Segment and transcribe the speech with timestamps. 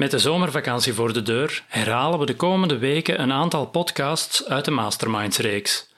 [0.00, 4.64] Met de zomervakantie voor de deur herhalen we de komende weken een aantal podcasts uit
[4.64, 5.88] de Masterminds-reeks.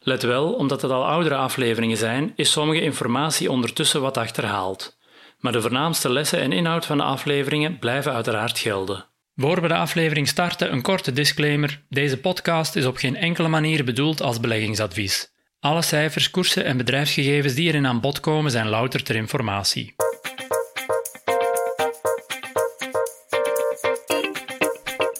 [0.00, 4.96] Let wel, omdat het al oudere afleveringen zijn, is sommige informatie ondertussen wat achterhaald.
[5.38, 9.04] Maar de voornaamste lessen en inhoud van de afleveringen blijven uiteraard gelden.
[9.36, 11.82] Voor we de aflevering starten, een korte disclaimer.
[11.88, 15.32] Deze podcast is op geen enkele manier bedoeld als beleggingsadvies.
[15.60, 19.94] Alle cijfers, koersen en bedrijfsgegevens die erin aan bod komen zijn louter ter informatie.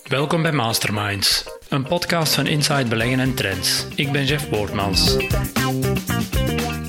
[0.08, 3.86] Welkom bij Masterminds, een podcast van Inside Beleggen en Trends.
[3.94, 5.16] Ik ben Jeff Boortmans.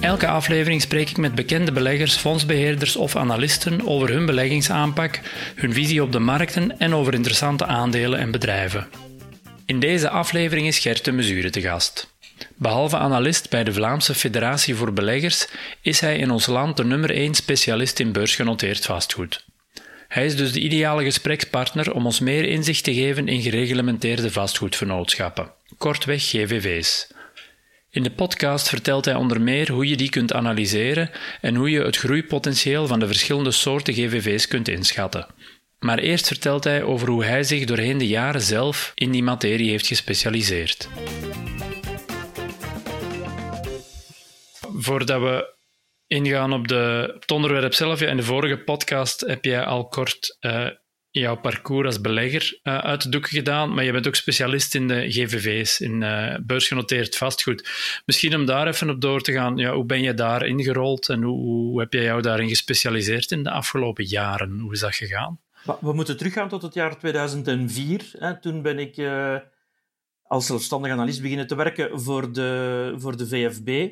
[0.02, 5.20] Elke aflevering spreek ik met bekende beleggers, fondsbeheerders of analisten over hun beleggingsaanpak,
[5.56, 8.88] hun visie op de markten en over interessante aandelen en bedrijven.
[9.66, 12.14] In deze aflevering is Gert de Mesure te gast.
[12.56, 15.48] Behalve analist bij de Vlaamse Federatie voor Beleggers
[15.82, 19.44] is hij in ons land de nummer 1 specialist in beursgenoteerd vastgoed.
[20.16, 25.52] Hij is dus de ideale gesprekspartner om ons meer inzicht te geven in gereglementeerde vastgoedvernootschappen,
[25.78, 27.14] kortweg GVV's.
[27.90, 31.10] In de podcast vertelt hij onder meer hoe je die kunt analyseren
[31.42, 35.28] en hoe je het groeipotentieel van de verschillende soorten GVV's kunt inschatten.
[35.80, 39.70] Maar eerst vertelt hij over hoe hij zich doorheen de jaren zelf in die materie
[39.70, 40.90] heeft gespecialiseerd.
[44.74, 45.55] Voordat we
[46.08, 48.02] ingaan op, de, het onderwerp zelf.
[48.02, 50.68] In de vorige podcast heb jij al kort uh,
[51.10, 54.88] jouw parcours als belegger uh, uit de doeken gedaan, maar je bent ook specialist in
[54.88, 57.70] de GVV's, in uh, beursgenoteerd vastgoed.
[58.06, 61.22] Misschien om daar even op door te gaan, ja, hoe ben je daar ingerold en
[61.22, 64.60] hoe, hoe heb jij jou daarin gespecialiseerd in de afgelopen jaren?
[64.60, 65.40] Hoe is dat gegaan?
[65.82, 68.10] We moeten teruggaan tot het jaar 2004.
[68.12, 68.40] Hè.
[68.40, 68.98] Toen ben ik
[70.24, 73.90] als zelfstandig analist beginnen te werken voor de, voor de VFB.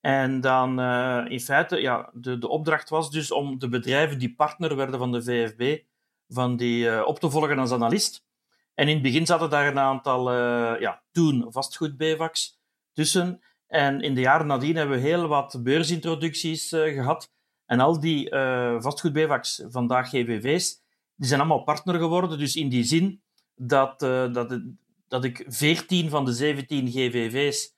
[0.00, 4.34] En dan uh, in feite, ja, de, de opdracht was dus om de bedrijven die
[4.34, 5.78] partner werden van de VFB,
[6.28, 8.24] van die uh, op te volgen als analist.
[8.74, 12.58] En in het begin zaten daar een aantal, uh, ja, toen vastgoed-BVACs
[12.92, 13.40] tussen.
[13.66, 17.32] En in de jaren nadien hebben we heel wat beursintroducties gehad.
[17.66, 18.28] En al die
[18.78, 20.82] vastgoed-BVACs, vandaag GVV's,
[21.14, 22.38] die zijn allemaal partner geworden.
[22.38, 23.22] Dus in die zin
[23.54, 24.60] dat, dat,
[25.08, 27.74] dat ik 14 van de 17 GVV's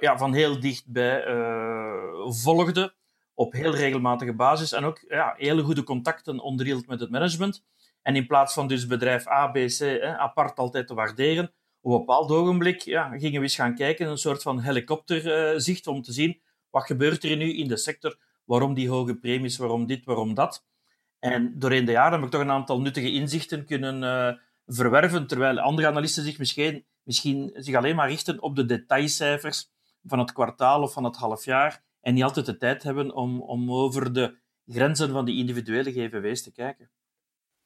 [0.00, 2.94] ja, van heel dichtbij uh, volgde
[3.34, 7.64] op heel regelmatige basis en ook ja, hele goede contacten onderhield met het management.
[8.02, 11.92] En in plaats van dus bedrijf A, B, C hè, apart altijd te waarderen, op
[11.92, 16.12] een bepaald ogenblik ja, gingen we eens gaan kijken, een soort van helikopterzicht om te
[16.12, 16.40] zien
[16.70, 20.66] wat gebeurt er nu in de sector, waarom die hoge premies, waarom dit, waarom dat.
[21.18, 25.88] En doorheen de jaren heb ik toch een aantal nuttige inzichten kunnen verwerven, terwijl andere
[25.88, 29.70] analisten zich misschien misschien zich alleen maar richten op de detailcijfers
[30.04, 33.72] van het kwartaal of van het halfjaar en niet altijd de tijd hebben om, om
[33.72, 34.36] over de
[34.66, 36.90] grenzen van die individuele GVW's te kijken.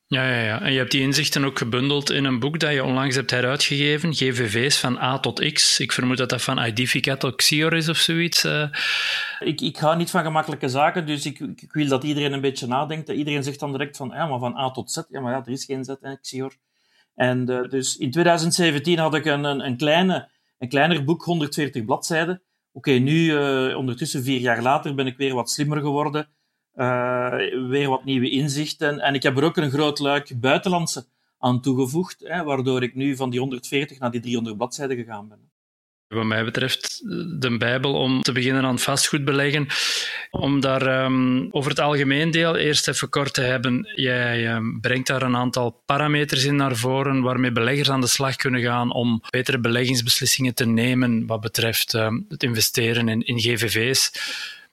[0.08, 0.62] Ja, ja, ja.
[0.62, 4.14] En je hebt die inzichten ook gebundeld in een boek dat je onlangs hebt heruitgegeven,
[4.14, 5.80] GVV's van A tot X.
[5.80, 8.44] Ik vermoed dat dat van Identificat tot Xior is of zoiets.
[8.44, 8.68] Uh.
[9.38, 12.66] Ik, ik ga niet van gemakkelijke zaken, dus ik, ik, wil dat iedereen een beetje
[12.66, 13.08] nadenkt.
[13.08, 15.00] Iedereen zegt dan direct van, ja, maar van A tot Z.
[15.08, 16.56] Ja, maar ja, er is geen Z, hè, Xior.
[17.16, 20.28] En uh, dus in 2017 had ik een, een, een, kleine,
[20.59, 22.43] een kleiner boek, 140 bladzijden.
[22.72, 26.28] Oké, nu, uh, ondertussen vier jaar later, ben ik weer wat slimmer geworden.
[26.75, 27.34] Uh,
[27.69, 29.00] weer wat nieuwe inzichten.
[29.00, 31.06] En ik heb er ook een groot luik buitenlandse
[31.38, 35.50] aan toegevoegd, hè, waardoor ik nu van die 140 naar die 300 bladzijden gegaan ben.
[36.09, 37.00] Wat mij betreft
[37.41, 39.67] de Bijbel om te beginnen aan vastgoed beleggen.
[40.31, 43.93] Om daar um, over het algemeen deel eerst even kort te hebben.
[43.94, 48.37] Jij um, brengt daar een aantal parameters in naar voren waarmee beleggers aan de slag
[48.37, 54.12] kunnen gaan om betere beleggingsbeslissingen te nemen wat betreft um, het investeren in, in GVV's.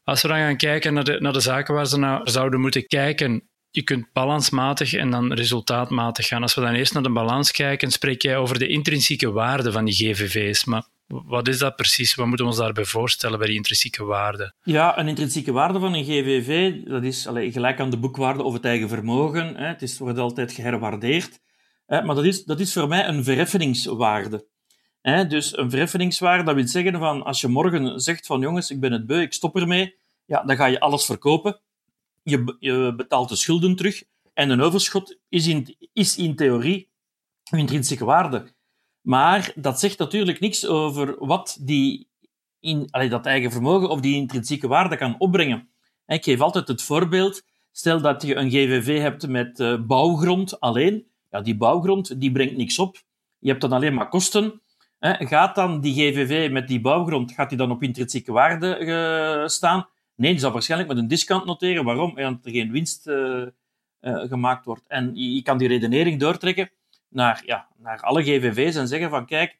[0.03, 2.87] Als we dan gaan kijken naar de, naar de zaken waar ze naar zouden moeten
[2.87, 6.41] kijken, je kunt balansmatig en dan resultaatmatig gaan.
[6.41, 9.85] Als we dan eerst naar de balans kijken, spreek jij over de intrinsieke waarde van
[9.85, 10.65] die GVV's.
[10.65, 10.83] Maar
[11.25, 12.15] wat is dat precies?
[12.15, 14.53] Wat moeten we ons daarbij voorstellen bij die intrinsieke waarde?
[14.63, 18.65] Ja, een intrinsieke waarde van een GVV, dat is gelijk aan de boekwaarde of het
[18.65, 19.55] eigen vermogen.
[19.55, 19.65] Hè.
[19.65, 21.39] Het is, wordt altijd geherwaardeerd.
[21.85, 22.01] Hè.
[22.01, 24.47] Maar dat is, dat is voor mij een verheffeningswaarde.
[25.01, 25.27] Hè.
[25.27, 28.91] Dus een verheffeningswaarde, dat wil zeggen van als je morgen zegt van jongens, ik ben
[28.91, 29.95] het beu, ik stop ermee,
[30.25, 31.61] ja, dan ga je alles verkopen.
[32.23, 34.03] Je, je betaalt de schulden terug
[34.33, 36.91] en een overschot is in, is in theorie
[37.51, 38.52] een intrinsieke waarde.
[39.03, 42.07] Maar dat zegt natuurlijk niks over wat die
[42.59, 45.69] in, allee, dat eigen vermogen of die intrinsieke waarde kan opbrengen.
[46.05, 47.43] Ik geef altijd het voorbeeld.
[47.71, 51.07] Stel dat je een GVV hebt met uh, bouwgrond alleen.
[51.29, 53.03] Ja, die bouwgrond die brengt niks op.
[53.39, 54.61] Je hebt dan alleen maar kosten.
[54.99, 59.87] Gaat dan die GVV met die bouwgrond gaat die dan op intrinsieke waarde uh, staan?
[60.15, 61.83] Nee, die zal waarschijnlijk met een discount noteren.
[61.83, 62.09] Waarom?
[62.09, 63.47] Omdat er geen winst uh,
[64.01, 64.87] gemaakt wordt.
[64.87, 66.71] En je, je, kan die redenering doortrekken
[67.13, 69.55] naar, ja, naar alle GVV's en zeggen van kijk,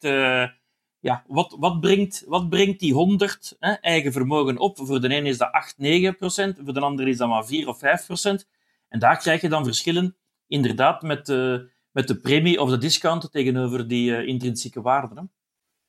[1.04, 4.76] ja, wat, wat, brengt, wat brengt die 100 hè, eigen vermogen op?
[4.76, 7.68] Voor de ene is dat 8, 9 procent, voor de andere is dat maar 4
[7.68, 8.48] of 5 procent.
[8.88, 10.16] En daar krijg je dan verschillen,
[10.46, 15.16] inderdaad, met de, met de premie of de discount tegenover die uh, intrinsieke waarden.
[15.16, 15.22] Hè.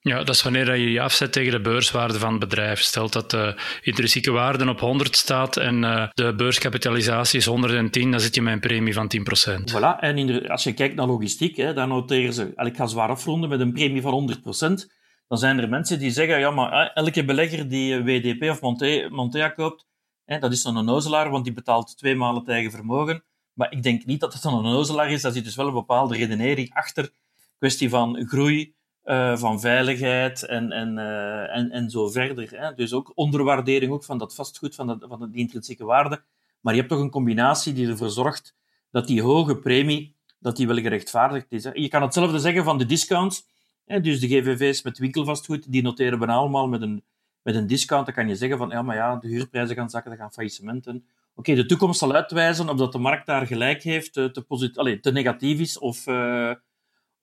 [0.09, 2.79] Ja, dat is wanneer je je afzet tegen de beurswaarde van het bedrijf.
[2.79, 8.19] Stelt dat de intrinsieke waarde op 100 staat en uh, de beurskapitalisatie is 110, dan
[8.19, 9.51] zit je met een premie van 10%.
[9.71, 13.09] Voilà, en de, als je kijkt naar logistiek, hè, dan noteren ze, ik ga zwaar
[13.09, 14.85] afronden, met een premie van 100%,
[15.27, 18.61] dan zijn er mensen die zeggen, ja, maar elke belegger die WDP of
[19.09, 19.85] Montea, koopt,
[20.25, 23.23] hè, dat is zo'n onnozelaar, want die betaalt twee maanden het eigen vermogen.
[23.53, 25.21] Maar ik denk niet dat het een onnozelaar is.
[25.21, 27.09] Daar zit dus wel een bepaalde redenering achter.
[27.57, 28.75] Kwestie van groei,
[29.05, 32.49] uh, van veiligheid en, en, uh, en, en zo verder.
[32.59, 32.73] Hè.
[32.73, 36.21] Dus ook onderwaardering ook van dat vastgoed, van, dat, van de intrinsieke waarde.
[36.61, 38.55] Maar je hebt toch een combinatie die ervoor zorgt
[38.91, 41.63] dat die hoge premie dat die wel gerechtvaardigd is.
[41.63, 41.69] Hè.
[41.73, 43.47] Je kan hetzelfde zeggen van de discounts.
[43.85, 47.03] Dus de GVV's met winkelvastgoed, die noteren we allemaal met een,
[47.41, 48.05] met een discount.
[48.05, 51.05] Dan kan je zeggen van, ja, maar ja, de huurprijzen gaan zakken, er gaan faillissementen.
[51.35, 55.01] Oké, de toekomst zal uitwijzen of dat de markt daar gelijk heeft, te, te, allez,
[55.01, 56.07] te negatief is of,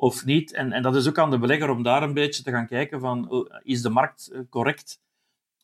[0.03, 0.53] of niet.
[0.53, 3.01] En, en dat is ook aan de belegger om daar een beetje te gaan kijken
[3.01, 5.01] van, oh, is de markt eh, correct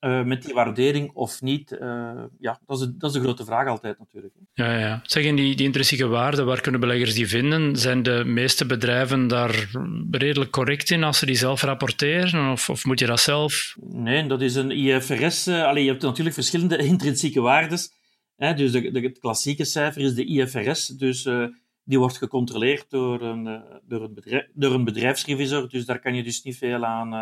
[0.01, 1.73] uh, met die waardering of niet?
[1.73, 4.35] Uh, ja, dat is, de, dat is de grote vraag altijd natuurlijk.
[4.53, 5.01] Ja, ja.
[5.03, 7.77] Zeggen die, die intrinsieke waarden, waar kunnen beleggers die vinden?
[7.77, 9.71] Zijn de meeste bedrijven daar
[10.11, 12.53] redelijk correct in als ze die zelf rapporteren?
[12.53, 13.77] Of, of moet je dat zelf?
[13.81, 15.49] Nee, dat is een IFRS.
[15.49, 17.79] Uh, allee, je hebt natuurlijk verschillende intrinsieke waarden.
[18.37, 20.87] Hè, dus de, de, het klassieke cijfer is de IFRS.
[20.87, 21.29] Dus
[21.89, 25.69] die wordt gecontroleerd door een, door, een bedrijf, door een bedrijfsrevisor.
[25.69, 27.15] Dus daar kan je dus niet veel aan,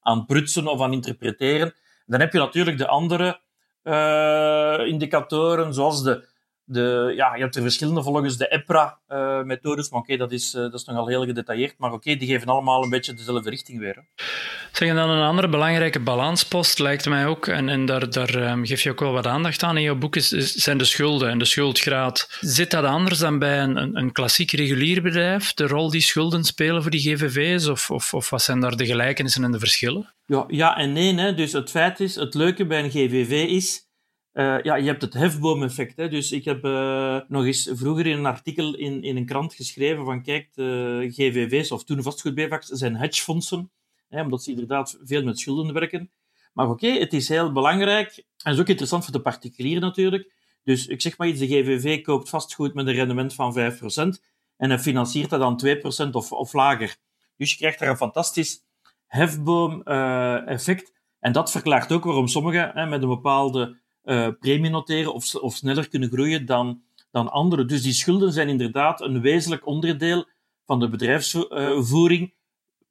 [0.00, 1.74] aan prutsen of aan interpreteren.
[2.06, 3.40] Dan heb je natuurlijk de andere
[3.84, 6.28] uh, indicatoren, zoals de,
[6.72, 10.74] de, ja, je hebt er verschillende volgens de EPRA-methodes, maar oké, dat, is, uh, dat
[10.74, 13.94] is nogal heel gedetailleerd, maar oké, die geven allemaal een beetje dezelfde richting weer.
[13.94, 14.24] Hè.
[14.72, 18.82] Zeg, dan een andere belangrijke balanspost lijkt mij ook, en, en daar, daar um, geef
[18.82, 21.44] je ook wel wat aandacht aan in je boek, is, zijn de schulden en de
[21.44, 22.38] schuldgraad.
[22.40, 26.44] Zit dat anders dan bij een, een, een klassiek regulier bedrijf, de rol die schulden
[26.44, 30.14] spelen voor die GVV's, of, of, of wat zijn daar de gelijkenissen en de verschillen?
[30.26, 31.14] Ja, ja en nee.
[31.14, 31.34] Hè.
[31.34, 33.86] Dus het feit is, het leuke bij een GVV is,
[34.32, 35.96] uh, ja, je hebt het hefboomeffect.
[35.96, 36.08] Hè.
[36.08, 40.04] Dus ik heb uh, nog eens vroeger in een artikel in, in een krant geschreven
[40.04, 43.70] van kijk, de GVV's, of toen vastgoedbvacs, zijn hedgefondsen,
[44.08, 46.10] hè, omdat ze inderdaad veel met schulden werken.
[46.52, 50.32] Maar oké, het is heel belangrijk, en is ook interessant voor de particulier natuurlijk.
[50.62, 54.20] Dus ik zeg maar iets, de GVV koopt vastgoed met een rendement van 5%
[54.56, 55.60] en hij financiert dat dan
[56.08, 56.96] 2% of, of lager.
[57.36, 58.64] Dus je krijgt daar een fantastisch
[59.06, 60.88] hefboom-effect.
[60.88, 65.54] Uh, en dat verklaart ook waarom sommigen met een bepaalde uh, premie noteren of, of
[65.54, 67.66] sneller kunnen groeien dan, dan anderen.
[67.66, 70.26] Dus die schulden zijn inderdaad een wezenlijk onderdeel
[70.66, 72.34] van de bedrijfsvoering.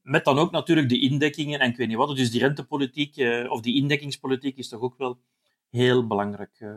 [0.01, 2.15] Met dan ook natuurlijk de indekkingen en ik weet niet wat.
[2.15, 5.19] Dus die rentepolitiek uh, of die indekkingspolitiek is toch ook wel
[5.69, 6.59] heel belangrijk.
[6.59, 6.69] Uh.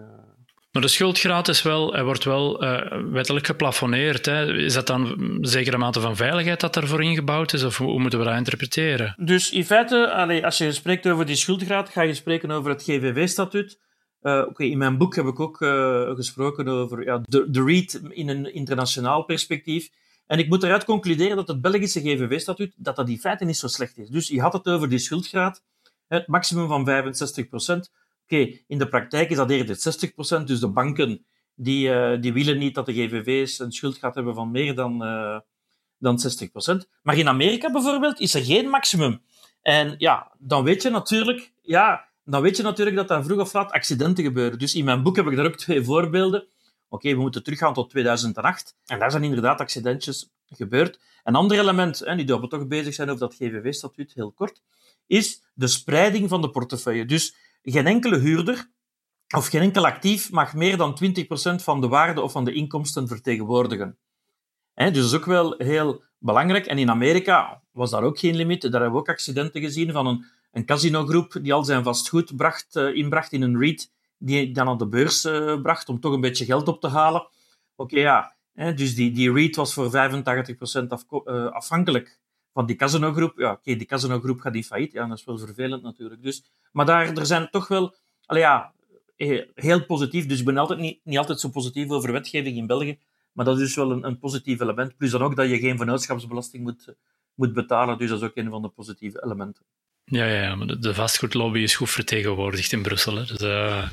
[0.75, 4.26] Maar de schuldgraad is wel, hij wordt wel uh, wettelijk geplafonneerd.
[4.26, 4.54] Hè.
[4.54, 7.64] Is dat dan een zekere mate van veiligheid dat daarvoor ingebouwd is?
[7.64, 9.14] Of hoe, moeten we dat interpreteren?
[9.19, 12.82] Dus in feite, allee, als je spreekt over die schuldgraad, ga je spreken over het
[12.82, 13.78] GVV-statuut.
[14.25, 18.29] Uh, in mijn boek heb ik ook uh, gesproken over ja, de, de REIT in
[18.29, 19.91] een internationaal perspectief.
[20.26, 23.67] En ik moet eruit concluderen dat het Belgische GVV-statuut dat dat in feite niet zo
[23.67, 24.08] slecht is.
[24.08, 25.63] Dus je had het over die schuldgraad,
[26.08, 27.93] het maximum van 65 procent.
[28.22, 30.46] Oké, in de praktijk is dat eerder 60 procent.
[30.46, 34.51] Dus de banken die, uh, die willen niet dat de GVV's een schuldgraad hebben van
[34.51, 34.98] meer dan,
[35.98, 36.89] dan 60 procent.
[37.03, 39.22] Maar in Amerika bijvoorbeeld is er geen maximum.
[39.63, 43.52] En ja, dan weet je natuurlijk, ja, dan weet je natuurlijk dat daar vroeg of
[43.52, 44.58] laat accidenten gebeuren.
[44.58, 46.46] Dus in mijn boek heb ik daar ook twee voorbeelden.
[46.88, 48.76] Oké, we moeten teruggaan tot 2008.
[48.86, 51.00] En daar zijn inderdaad accidentjes gebeurd.
[51.24, 54.62] Een ander element, en die we toch bezig zijn over dat GVV-statuut, heel kort,
[55.06, 57.04] is de spreiding van de portefeuille.
[57.04, 58.70] Dus geen enkele huurder
[59.36, 63.08] of geen enkel actief mag meer dan 20% van de waarde of van de inkomsten
[63.08, 63.98] vertegenwoordigen.
[64.74, 66.66] dus dat is ook wel heel belangrijk.
[66.66, 68.62] En in Amerika was daar ook geen limiet.
[68.62, 70.24] Daar hebben we ook accidenten gezien van een
[70.55, 74.79] een casinogroep die al zijn vastgoed bracht, uh, inbracht in een REIT, die dan aan
[74.79, 77.29] de beurs uh, bracht om toch een beetje geld op te halen.
[77.77, 78.37] Oké, ja.
[78.55, 82.19] Dus die, die REIT was voor 85% af, uh, afhankelijk
[82.53, 83.39] van die casinogroep.
[83.39, 84.93] Ja, oké, okay, die casinogroep gaat in failliet.
[84.93, 86.23] Ja, dat is wel vervelend natuurlijk.
[86.23, 87.94] Dus, maar daar er zijn toch wel...
[88.27, 88.73] Ja,
[89.55, 90.27] heel positief.
[90.27, 92.99] Dus ik ben altijd niet, niet altijd zo positief over wetgeving in België.
[93.32, 94.96] Maar dat is dus wel een, een positief element.
[94.96, 96.94] Plus dan ook dat je geen vennootschapsbelasting moet,
[97.34, 97.99] moet betalen.
[97.99, 99.63] Dus dat is ook een van de positieve elementen.
[100.05, 103.17] Ja, ja, maar de vastgoedlobby is goed vertegenwoordigd in Brussel.
[103.17, 103.25] Hè.
[103.25, 103.91] Dus, uh...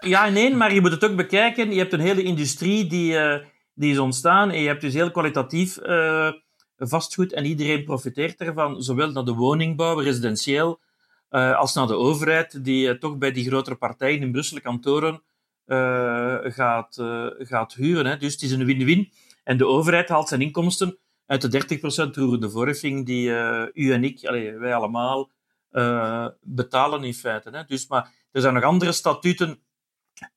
[0.12, 1.72] Ja, nee, maar je moet het ook bekijken.
[1.72, 3.36] Je hebt een hele industrie die, uh,
[3.74, 6.32] die is ontstaan en je hebt dus heel kwalitatief uh,
[6.76, 10.80] vastgoed en iedereen profiteert ervan, zowel naar de woningbouw, residentieel,
[11.30, 15.22] als naar de overheid, die toch bij die grotere partijen in Brussel kantoren
[16.42, 17.02] gaat,
[17.38, 18.06] gaat huren.
[18.06, 18.16] Hè.
[18.16, 19.12] Dus het is een win-win.
[19.44, 20.98] En de overheid haalt zijn inkomsten
[21.30, 24.20] uit de 30% roerende voorheffing die uh, u en ik,
[24.58, 25.30] wij allemaal,
[25.72, 27.50] uh, betalen in feite.
[27.50, 27.64] Hè.
[27.64, 29.62] Dus, maar er zijn nog andere statuten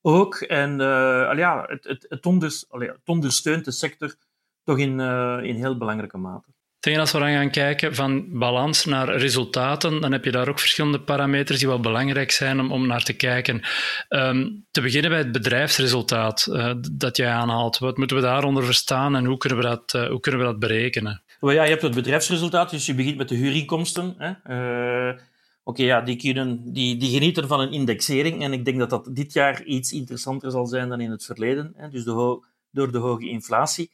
[0.02, 0.36] ook.
[0.36, 4.16] En uh, ja, het, het, het, onders, allez, het ondersteunt de sector
[4.64, 5.00] toch in,
[5.44, 6.53] in heel belangrijke mate.
[6.84, 10.60] Tegen als we dan gaan kijken van balans naar resultaten, dan heb je daar ook
[10.60, 13.62] verschillende parameters die wel belangrijk zijn om, om naar te kijken.
[14.10, 17.78] Um, te beginnen bij het bedrijfsresultaat uh, dat jij aanhaalt.
[17.78, 20.60] Wat moeten we daaronder verstaan en hoe kunnen we dat, uh, hoe kunnen we dat
[20.60, 21.22] berekenen?
[21.40, 24.16] Well, ja, je hebt het bedrijfsresultaat, dus je begint met de huurinkomsten.
[24.20, 25.22] Uh, Oké,
[25.64, 28.44] okay, ja, die, kunnen, die, die genieten van een indexering.
[28.44, 31.74] En ik denk dat dat dit jaar iets interessanter zal zijn dan in het verleden.
[31.78, 33.92] Hè, dus door de hoge inflatie.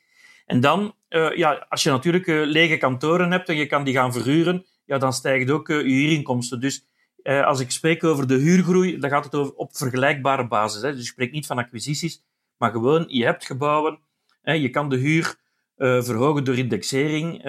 [0.50, 3.94] En dan, uh, ja, als je natuurlijk uh, lege kantoren hebt en je kan die
[3.94, 6.60] gaan verhuren, ja, dan stijgt ook uh, je huurinkomsten.
[6.60, 6.88] Dus
[7.24, 10.82] als ik spreek over de huurgroei, dan gaat het over, op vergelijkbare basis.
[10.82, 10.92] Hè.
[10.92, 12.24] Dus ik spreek niet van acquisities,
[12.58, 14.00] maar gewoon, je hebt gebouwen,
[14.42, 15.36] hè, je kan de huur
[15.78, 17.44] verhogen door indexering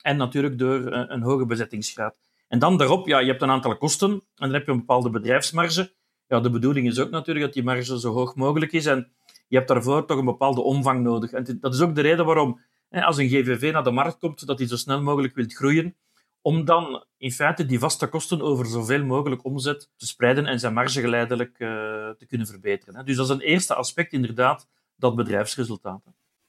[0.00, 2.18] en natuurlijk door een hoge bezettingsgraad.
[2.48, 5.10] En dan daarop, ja, je hebt een aantal kosten en dan heb je een bepaalde
[5.10, 5.92] bedrijfsmarge.
[6.26, 8.86] Ja, de bedoeling is ook natuurlijk dat die marge zo hoog mogelijk is.
[8.86, 9.12] En
[9.52, 11.32] je hebt daarvoor toch een bepaalde omvang nodig.
[11.32, 14.58] En dat is ook de reden waarom, als een GVV naar de markt komt, dat
[14.58, 15.96] hij zo snel mogelijk wil groeien,
[16.40, 20.72] om dan in feite die vaste kosten over zoveel mogelijk omzet te spreiden en zijn
[20.72, 21.68] marge geleidelijk uh,
[22.10, 23.04] te kunnen verbeteren.
[23.04, 26.02] Dus dat is een eerste aspect, inderdaad, dat bedrijfsresultaat.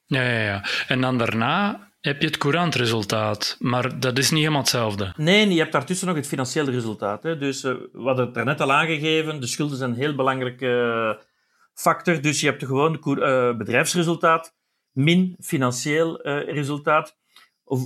[0.04, 0.64] Ja, ja, ja.
[0.88, 5.12] En dan daarna heb je het courantresultaat, maar dat is niet helemaal hetzelfde.
[5.16, 7.22] Nee, je hebt daartussen nog het financiële resultaat.
[7.22, 7.38] Hè.
[7.38, 11.24] Dus uh, we hadden het daarnet al aangegeven, de schulden zijn een heel belangrijke uh,
[11.74, 12.20] factor.
[12.20, 14.54] Dus je hebt gewoon uh, bedrijfsresultaat
[14.92, 17.16] min financieel resultaat.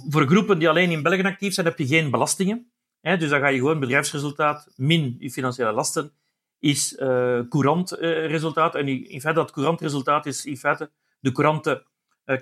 [0.08, 2.72] Voor groepen die alleen in België actief zijn, heb je geen belastingen.
[3.00, 6.12] Dus dan ga je gewoon bedrijfsresultaat min je financiële lasten
[6.58, 6.94] is
[7.48, 8.74] courant resultaat.
[8.74, 10.90] En in feite, dat courant resultaat is in feite
[11.20, 11.86] de courante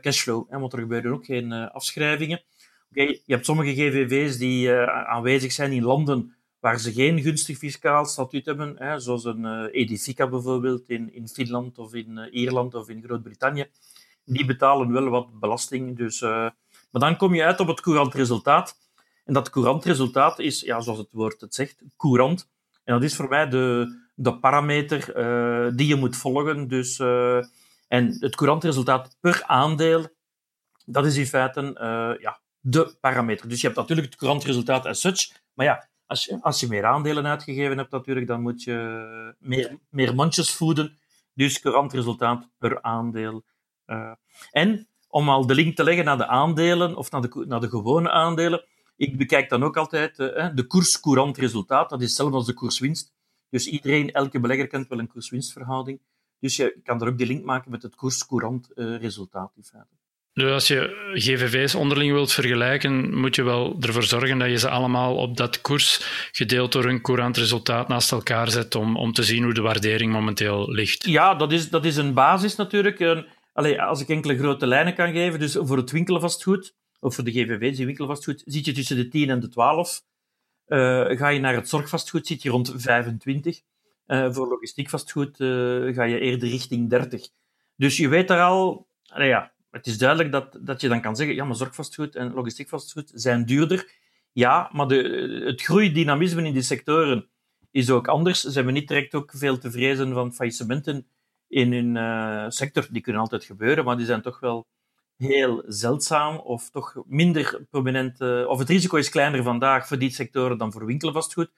[0.00, 0.50] cashflow.
[0.50, 2.42] Want er gebeuren ook geen afschrijvingen.
[2.90, 8.04] Okay, je hebt sommige GVV's die aanwezig zijn in landen waar ze geen gunstig fiscaal
[8.04, 13.02] statuut hebben, hè, zoals een Edifica bijvoorbeeld in, in Finland of in Ierland of in
[13.02, 13.70] Groot-Brittannië.
[14.24, 15.96] Die betalen wel wat belasting.
[15.96, 16.54] Dus, maar
[16.90, 18.78] dan kom je uit op het courant resultaat.
[19.24, 22.50] En dat courant resultaat is, ja, zoals het woord het zegt, courant.
[22.84, 25.12] En dat is voor mij de, de parameter
[25.76, 26.68] die je moet volgen.
[26.68, 27.00] Dus
[27.88, 30.08] en het courantresultaat per aandeel,
[30.84, 33.48] dat is in feite uh, ja, de parameter.
[33.48, 36.84] Dus je hebt natuurlijk het courantresultaat as such, maar ja, als je, als je meer
[36.84, 40.98] aandelen uitgegeven hebt natuurlijk, dan moet je meer, meer mandjes voeden.
[41.34, 43.44] Dus courantresultaat per aandeel.
[43.86, 44.12] Uh,
[44.50, 47.68] en om al de link te leggen naar de aandelen of naar de, naar de
[47.68, 48.64] gewone aandelen,
[48.96, 51.90] ik bekijk dan ook altijd uh, de koers-courant resultaat.
[51.90, 53.14] Dat is hetzelfde als de koerswinst.
[53.50, 56.00] Dus iedereen, elke belegger kent wel een koers-winstverhouding.
[56.38, 59.95] Dus je kan er ook die link maken met het koerscourant uh, resultaat in feite.
[60.36, 64.68] Dus als je GVV's onderling wilt vergelijken, moet je wel ervoor zorgen dat je ze
[64.68, 66.00] allemaal op dat koers,
[66.32, 70.12] gedeeld door een courant resultaat, naast elkaar zet om, om te zien hoe de waardering
[70.12, 71.06] momenteel ligt.
[71.06, 73.00] Ja, dat is, dat is een basis natuurlijk.
[73.00, 77.24] Een, allez, als ik enkele grote lijnen kan geven, dus voor het winkelvastgoed, of voor
[77.24, 80.02] de GVV's in winkelvastgoed, zit je tussen de 10 en de 12.
[80.66, 83.60] Uh, ga je naar het zorgvastgoed, zit je rond 25.
[84.06, 87.28] Uh, voor logistiek vastgoed uh, ga je eerder richting 30.
[87.76, 91.16] Dus je weet daar al, nou ja, het is duidelijk dat, dat je dan kan
[91.16, 93.92] zeggen, ja, maar zorgvastgoed en logistiek vastgoed zijn duurder.
[94.32, 97.28] Ja, maar de, het groeidynamisme in die sectoren
[97.70, 98.40] is ook anders.
[98.40, 101.06] Ze hebben niet direct ook veel te vrezen van faillissementen
[101.48, 102.86] in hun uh, sector.
[102.90, 104.66] Die kunnen altijd gebeuren, maar die zijn toch wel
[105.16, 108.20] heel zeldzaam of toch minder prominent.
[108.46, 111.50] of het risico is kleiner vandaag voor die sectoren dan voor winkelvastgoed.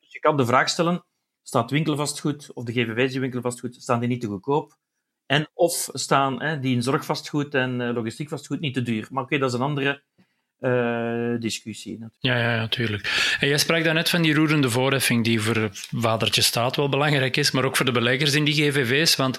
[0.00, 1.04] Dus je kan de vraag stellen,
[1.42, 4.76] staat winkelvastgoed of de GVV's die winkelvastgoed, staan die niet te goedkoop?
[5.26, 9.06] En of staan hè, die in zorgvastgoed en uh, logistiek vastgoed niet te duur?
[9.10, 10.02] Maar oké, okay, dat is een andere
[10.64, 11.98] uh, discussie.
[12.18, 13.36] Ja, ja, natuurlijk.
[13.40, 17.50] En jij sprak daarnet van die roerende voorheffing, die voor vadertje staat wel belangrijk is,
[17.50, 19.16] maar ook voor de beleggers in die GVV's.
[19.16, 19.38] Want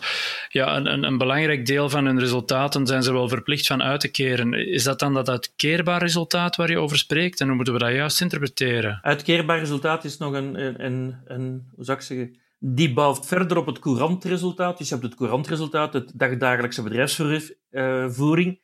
[0.49, 4.11] ja, een, een, belangrijk deel van hun resultaten zijn ze wel verplicht van uit te
[4.11, 4.53] keren.
[4.53, 7.39] Is dat dan dat uitkeerbaar resultaat waar je over spreekt?
[7.39, 8.99] En hoe moeten we dat juist interpreteren?
[9.01, 12.35] Uitkeerbaar resultaat is nog een, een, een hoe zou ik zeggen,
[12.67, 14.77] die bouwt verder op het courantresultaat.
[14.77, 18.61] Dus je hebt het courantresultaat, het dagdagelijkse bedrijfsvoering.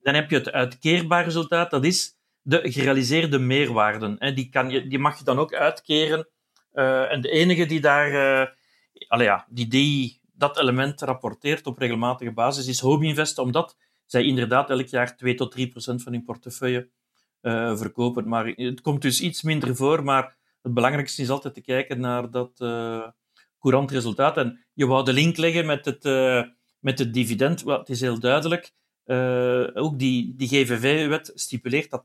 [0.00, 4.34] Dan heb je het uitkeerbaar resultaat, dat is de gerealiseerde meerwaarden.
[4.34, 6.28] Die, kan je, die mag je dan ook uitkeren.
[6.72, 8.10] Uh, en de enige die daar,
[9.08, 14.70] allee, ja, die, die dat element rapporteert op regelmatige basis is Homeinvest, omdat zij inderdaad
[14.70, 16.88] elk jaar 2 tot 3 procent van hun portefeuille
[17.74, 18.28] verkopen.
[18.28, 22.30] Maar het komt dus iets minder voor, maar het belangrijkste is altijd te kijken naar
[22.30, 22.60] dat
[23.64, 24.36] courant resultaat.
[24.36, 26.04] En je wou de link leggen met het,
[26.78, 27.64] met het dividend.
[27.64, 28.72] Het is heel duidelijk.
[29.06, 32.04] Uh, ook die, die GVV-wet stipuleert dat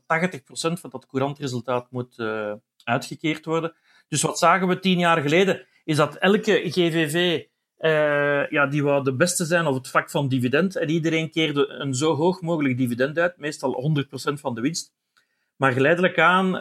[0.80, 2.52] van dat courantresultaat moet uh,
[2.84, 3.74] uitgekeerd worden.
[4.08, 5.66] Dus wat zagen we tien jaar geleden?
[5.84, 7.44] Is dat elke GVV
[8.50, 10.76] ja, die wou de beste zijn op het vlak van dividend.
[10.76, 14.92] En iedereen keerde een zo hoog mogelijk dividend uit, meestal 100% van de winst.
[15.60, 16.54] Maar geleidelijk aan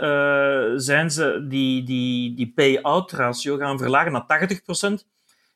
[0.79, 4.60] zijn ze die, die, die pay-out ratio gaan verlagen naar
[5.01, 5.06] 80%.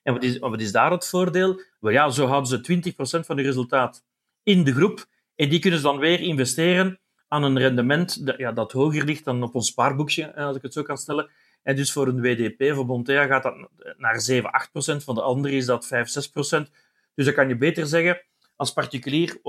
[0.04, 1.62] En wat is, wat is daar het voordeel?
[1.80, 4.04] Ja, zo houden ze 20% van hun resultaat
[4.44, 5.06] in de groep.
[5.36, 9.26] En die kunnen ze dan weer investeren aan een rendement dat, ja, dat hoger ligt
[9.26, 11.30] dan op ons spaarboekje, als ik het zo kan stellen.
[11.64, 13.56] En dus voor een WDP, voor Montea, gaat dat
[13.98, 15.04] naar 7, 8 procent.
[15.04, 16.72] Van de andere is dat 5, 6 procent.
[17.16, 18.22] Dus dan kan je beter zeggen,
[18.56, 19.40] als particulier,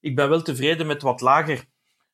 [0.00, 1.64] ik ben wel tevreden met, wat lager,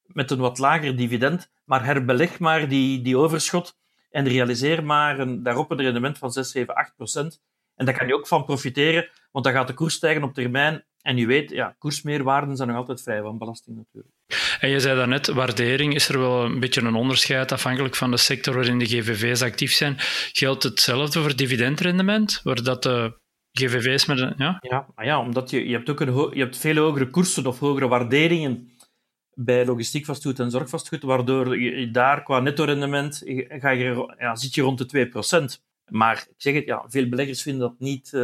[0.08, 3.76] met een wat lager dividend, maar herbeleg maar die, die overschot
[4.10, 7.40] en realiseer maar een, daarop een rendement van 6, 7, 8 procent.
[7.74, 10.84] En daar kan je ook van profiteren, want dan gaat de koers stijgen op termijn
[11.06, 14.14] en je weet, ja, koersmeerwaarden zijn nog altijd vrij van belasting natuurlijk.
[14.60, 18.16] En je zei daarnet, waardering is er wel een beetje een onderscheid afhankelijk van de
[18.16, 19.94] sector waarin de GVV's actief zijn.
[20.32, 23.18] Geldt hetzelfde voor dividendrendement, waar dat de
[23.52, 24.34] GVV's met een...
[24.36, 27.46] Ja, ja, maar ja omdat je, je hebt ook een je hebt veel hogere koersen
[27.46, 28.75] of hogere waarderingen
[29.38, 34.90] bij logistiek vastgoed en zorgvastgoed, waardoor je daar qua netto-rendement ga ja, zit je rond
[34.90, 35.08] de
[35.58, 35.62] 2%.
[35.90, 38.22] Maar ik zeg het, ja, veel beleggers vinden dat, niet, uh,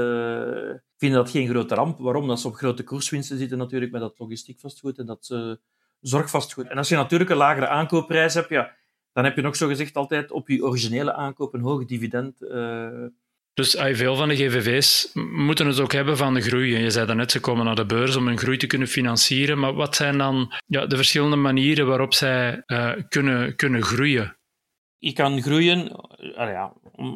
[0.97, 1.99] vinden dat geen grote ramp.
[1.99, 2.28] Waarom?
[2.28, 5.54] Dat ze op grote koerswinsten zitten natuurlijk met dat logistiek vastgoed en dat uh,
[6.00, 6.69] zorgvastgoed.
[6.69, 8.75] En als je natuurlijk een lagere aankoopprijs hebt, ja,
[9.12, 12.42] dan heb je nog zo gezegd altijd op je originele aankoop een hoog dividend.
[12.42, 13.07] Uh...
[13.55, 16.79] Dus veel van de GVV's moeten het ook hebben van de groei.
[16.79, 19.59] Je zei daarnet, ze komen naar de beurs om hun groei te kunnen financieren.
[19.59, 24.37] Maar wat zijn dan ja, de verschillende manieren waarop zij uh, kunnen, kunnen groeien?
[24.99, 26.73] Je kan groeien, ja,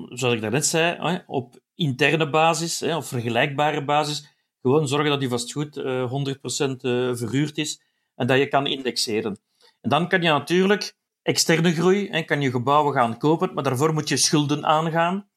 [0.09, 4.35] zoals ik daarnet zei, op interne basis of vergelijkbare basis.
[4.63, 7.83] Gewoon zorgen dat je vastgoed 100% eh, eh, verhuurd is
[8.15, 9.39] en dat je kan indexeren.
[9.81, 13.93] En dan kan je natuurlijk externe groei, en kan je gebouwen gaan kopen, maar daarvoor
[13.93, 15.29] moet je schulden aangaan.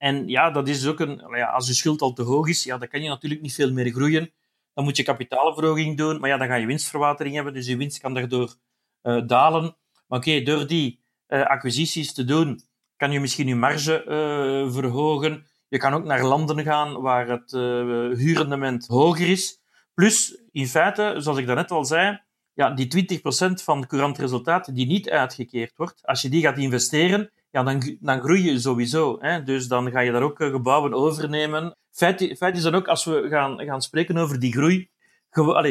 [0.00, 2.88] En ja, dat is ook een, als je schuld al te hoog is, ja, dan
[2.88, 4.32] kan je natuurlijk niet veel meer groeien.
[4.74, 8.00] Dan moet je kapitaalverhoging doen, maar ja, dan ga je winstverwatering hebben, dus je winst
[8.00, 8.54] kan daardoor
[9.02, 9.76] uh, dalen.
[10.06, 12.60] Maar oké, door die uh, acquisities te doen,
[12.96, 15.46] kan je misschien je marge uh, verhogen.
[15.68, 17.50] Je kan ook naar landen gaan waar het
[18.18, 19.60] huurrendement hoger is.
[19.94, 22.20] Plus, in feite, zoals ik daarnet al zei,
[22.54, 27.30] ja, die 20% van courant resultaat die niet uitgekeerd wordt, als je die gaat investeren,
[27.50, 29.16] ja, dan, dan groei je sowieso.
[29.20, 29.42] Hè?
[29.42, 31.76] Dus dan ga je daar ook gebouwen overnemen.
[31.90, 34.90] Feit, feit is dan ook, als we gaan, gaan spreken over die groei,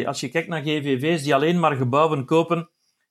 [0.05, 2.69] als je kijkt naar GVV's die alleen maar gebouwen kopen,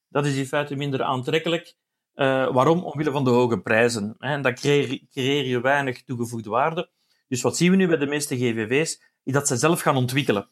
[0.09, 1.75] dat is in feite minder aantrekkelijk.
[2.15, 2.85] Uh, waarom?
[2.85, 4.15] Omwille van de hoge prijzen.
[4.19, 4.33] Hè.
[4.33, 6.91] En dan creëer, creëer, je weinig toegevoegde waarde.
[7.29, 9.03] Dus wat zien we nu bij de meeste GVV's?
[9.25, 10.51] Is dat ze zelf gaan ontwikkelen.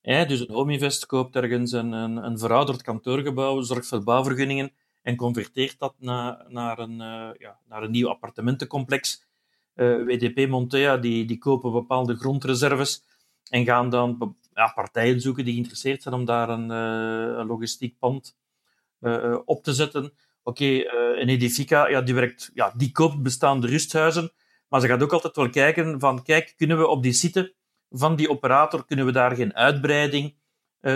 [0.00, 4.72] Hè, dus een Homeinvest koopt ergens een, een, een, verouderd kantoorgebouw, zorgt voor bouwvergunningen
[5.04, 9.26] en converteert dat na, naar, een, uh, ja, naar een nieuw appartementencomplex.
[9.74, 13.02] Eh, WDP Montea die, die kopen bepaalde grondreserves
[13.50, 18.36] en gaan dan ja, partijen zoeken die geïnteresseerd zijn om daar een, een logistiek pand
[19.44, 20.12] op te zetten
[20.42, 20.64] Oké,
[21.20, 24.32] een Edifica, ja, die, werkt, ja, die koopt bestaande rusthuizen,
[24.68, 27.54] maar ze gaat ook altijd wel kijken van, kijk, kunnen we op die site
[27.90, 30.34] van die operator, kunnen we daar geen uitbreiding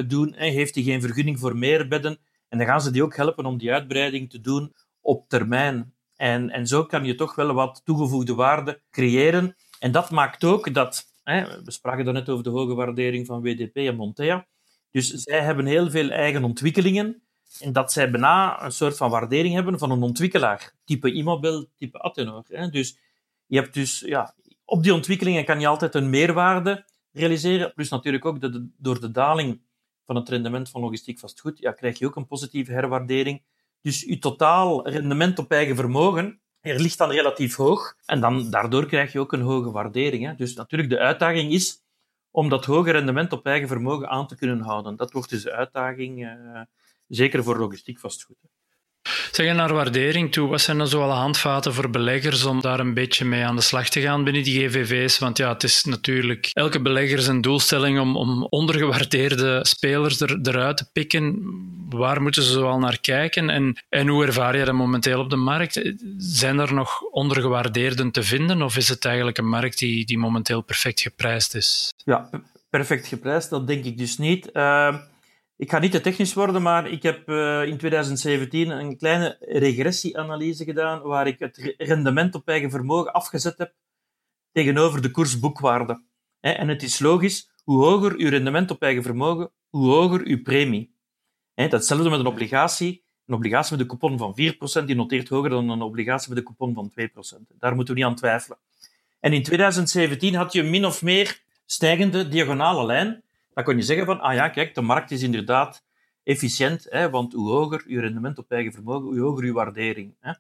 [0.07, 0.35] doen?
[0.35, 2.19] En heeft hij geen vergunning voor meer bedden?
[2.49, 5.95] En dan gaan ze die ook helpen om die uitbreiding te doen op termijn.
[6.17, 9.57] En, en zo kan je toch wel wat toegevoegde waarde creëren.
[9.79, 13.77] En dat maakt ook dat, hè, we spraken net over de hoge waardering van WDP
[13.77, 14.47] en Montea,
[14.91, 17.23] dus zij hebben heel veel eigen ontwikkelingen
[17.61, 21.99] en dat zij bijna een soort van waardering hebben van een ontwikkelaar, type Immobel, type
[21.99, 22.45] Attenor.
[22.49, 22.69] Hè.
[22.69, 22.99] Dus
[23.47, 24.35] je hebt dus, ja,
[24.65, 27.73] op die ontwikkelingen kan je altijd een meerwaarde realiseren.
[27.75, 28.41] Plus natuurlijk ook
[28.77, 29.61] door de daling
[30.09, 33.43] van het rendement van logistiek vastgoed, ja, krijg je ook een positieve herwaardering.
[33.81, 37.97] Dus je totaal rendement op eigen vermogen er ligt dan relatief hoog.
[38.05, 40.25] En dan, daardoor krijg je ook een hoge waardering.
[40.25, 40.35] Hè.
[40.35, 41.83] Dus natuurlijk, de uitdaging is
[42.31, 44.97] om dat hoge rendement op eigen vermogen aan te kunnen houden.
[44.97, 46.25] Dat wordt dus de uitdaging.
[46.25, 46.61] Uh,
[47.09, 48.37] Zeker voor logistiek vastgoed.
[49.33, 52.95] Zeg naar waardering toe, wat zijn dan zo alle handvaten voor beleggers om daar een
[52.95, 55.19] beetje mee aan de slag te gaan binnen die GVV's?
[55.19, 60.77] Want ja, het is natuurlijk elke belegger zijn doelstelling om, om ondergewaardeerde spelers er, eruit
[60.77, 61.37] te pikken.
[61.89, 65.37] Waar moeten ze zoal naar kijken en, en hoe ervaar je dat momenteel op de
[65.37, 65.93] markt?
[66.17, 70.61] Zijn er nog ondergewaardeerden te vinden of is het eigenlijk een markt die, die momenteel
[70.61, 71.93] perfect geprijsd is?
[72.05, 72.31] Ja,
[72.71, 74.51] perfect geprijsd, dat denk ik dus niet.
[74.53, 74.97] Uh,
[75.59, 80.65] ik ga niet te technisch worden, maar ik heb uh, in 2017 een kleine regressieanalyse
[80.65, 83.75] gedaan waar ik het rendement op eigen vermogen afgezet heb
[84.53, 86.03] tegenover de koersboekwaarde.
[86.41, 90.95] En het is logisch, hoe hoger uw rendement op eigen vermogen, hoe hoger uw premie.
[91.55, 93.05] Hetzelfde met een obligatie.
[93.27, 96.45] Een obligatie met een coupon van 4% die noteert hoger dan een obligatie met een
[96.45, 96.93] coupon van
[97.41, 97.57] 2%.
[97.59, 98.59] Daar moeten we niet aan twijfelen.
[99.21, 103.23] En in 2017 had je min of meer stijgende diagonale lijn
[103.59, 105.85] dan kon je zeggen van, ah ja, kijk, de markt is inderdaad
[106.23, 110.17] efficiënt, hè, want hoe hoger je rendement op eigen vermogen, hoe hoger je waardering.
[110.21, 110.33] Hè.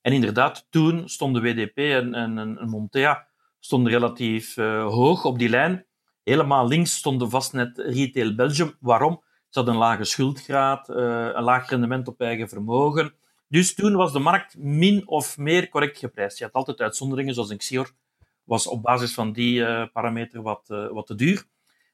[0.00, 3.26] En inderdaad, toen stonden WDP en, en, en Montea
[3.60, 5.86] stonden relatief uh, hoog op die lijn.
[6.22, 8.74] Helemaal links stonden vastnet Retail Belgium.
[8.80, 9.22] Waarom?
[9.48, 10.96] Ze hadden een lage schuldgraad, uh,
[11.32, 13.14] een laag rendement op eigen vermogen.
[13.48, 16.38] Dus toen was de markt min of meer correct geprijsd.
[16.38, 17.90] Je had altijd uitzonderingen, zoals een Xior
[18.44, 21.46] was op basis van die uh, parameter wat, wat te duur.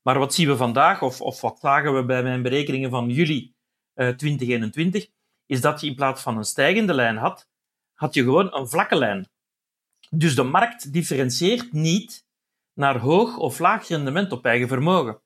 [0.02, 3.54] Maar wat zien we vandaag, of, of wat zagen we bij mijn berekeningen van juli
[3.94, 5.06] uh, eh, 2021,
[5.46, 7.48] is dat je in plaats van een stijgende lijn had,
[7.94, 9.28] had je gewoon een vlakke lijn.
[10.10, 12.26] Dus de markt differentieert niet
[12.74, 15.20] naar hoog of laag rendement op eigen vermogen.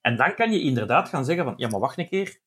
[0.00, 2.40] En dan kan je inderdaad gaan zeggen van, ja, maar wacht een keer,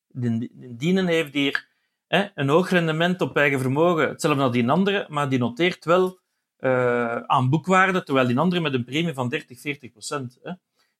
[0.54, 1.68] dienen heeft hier
[2.06, 6.20] hè, een hoog rendement op eigen vermogen, hetzelfde als die andere, maar die noteert wel
[6.58, 10.40] uh, aan boekwaarde, terwijl die andere met een premie van 30, 40 procent.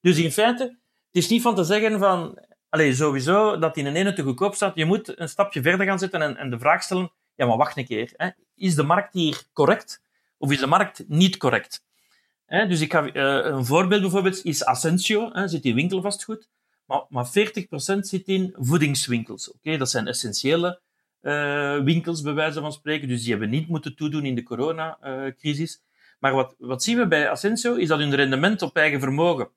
[0.03, 2.39] Dus in feite, het is niet van te zeggen van,
[2.69, 4.75] allez, sowieso dat in een ene te goedkoop staat.
[4.75, 7.77] Je moet een stapje verder gaan zitten en, en de vraag stellen, ja, maar wacht
[7.77, 8.13] een keer.
[8.17, 8.29] Hè.
[8.55, 10.03] Is de markt hier correct
[10.39, 11.85] of is de markt niet correct?
[12.47, 13.13] Hè, dus ik ga, uh,
[13.45, 16.49] een voorbeeld bijvoorbeeld is Ascensio, hè, zit in winkelvastgoed,
[16.87, 17.31] maar, maar 40%
[17.99, 19.53] zit in voedingswinkels.
[19.53, 20.81] Oké, dat zijn essentiële
[21.23, 25.75] uh, winkels, bij wijze van spreken, dus die hebben niet moeten toedoen in de coronacrisis.
[25.75, 29.51] Uh, maar wat, wat zien we bij Ascensio, is dat hun rendement op eigen vermogen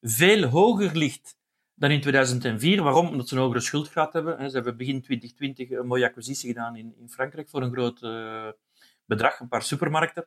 [0.00, 1.36] veel hoger ligt
[1.74, 2.82] dan in 2004.
[2.82, 3.06] Waarom?
[3.06, 4.50] Omdat ze een hogere schuldgraad hebben.
[4.50, 8.48] Ze hebben begin 2020 een mooie acquisitie gedaan in, Frankrijk voor een groot uh,
[9.04, 10.26] bedrag, een paar supermarkten.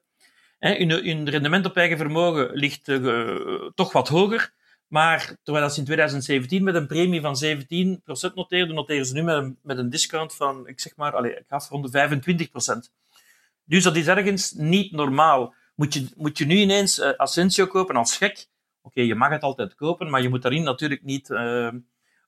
[0.59, 4.53] Hun, rendement op eigen vermogen ligt uh, toch wat hoger.
[4.87, 9.35] Maar terwijl ze in 2017 met een premie van 17% noteerden, noteren ze nu met
[9.35, 12.91] een, met een discount van, ik zeg maar, allez, ik ga rond de 25%.
[13.63, 15.53] Dus dat is ergens niet normaal.
[15.75, 18.47] Moet je, moet je nu ineens uh, kopen als gek,
[18.85, 21.71] Oké, je mag het altijd kopen, maar je moet daarin natuurlijk niet uh,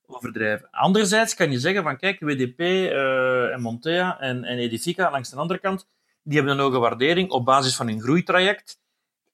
[0.06, 0.68] overdrijven.
[0.72, 5.60] Anderzijds kan je zeggen van, kijk, WDP uh, en Montea en, Edifica langs de andere
[5.60, 5.88] kant,
[6.24, 8.80] die hebben een hoge waardering op basis van hun groeitraject.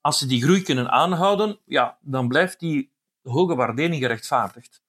[0.01, 2.91] Als ze die groei kunnen aanhouden, ja, dan blijft die
[3.23, 4.81] hoge waardering gerechtvaardigd.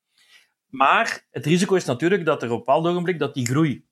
[0.66, 3.84] Maar het risico is natuurlijk dat er op een bepaald ogenblik dat die groei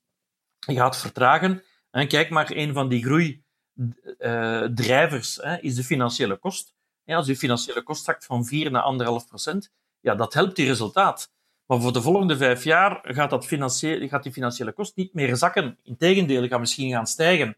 [0.59, 1.63] gaat vertragen.
[1.91, 6.73] En kijk maar, een van die groeidrijvers is de financiële kost.
[7.05, 8.83] Als je financiële kost zakt van 4 naar
[9.21, 11.31] 1,5 procent, ja, dat helpt die resultaat.
[11.65, 15.77] Maar voor de volgende vijf jaar gaat, dat gaat die financiële kost niet meer zakken.
[15.83, 17.57] Integendeel, gaat misschien gaan stijgen.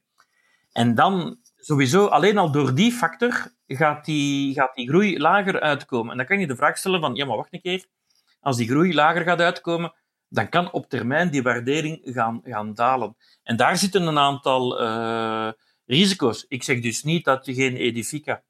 [0.71, 6.11] En dan, sowieso, alleen al door die factor, gaat die, gaat die groei lager uitkomen.
[6.11, 7.85] En dan kan je de vraag stellen van, ja, maar wacht een keer.
[8.39, 9.93] Als die groei lager gaat uitkomen,
[10.29, 13.15] dan kan op termijn die waardering gaan, gaan dalen.
[13.43, 15.51] En daar zitten een aantal uh,
[15.85, 16.45] risico's.
[16.47, 18.43] Ik zeg dus niet dat je geen edifica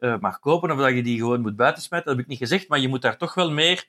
[0.00, 2.08] uh, mag kopen of dat je die gewoon moet buitensmijten.
[2.08, 3.84] Dat heb ik niet gezegd, maar je moet daar toch wel meer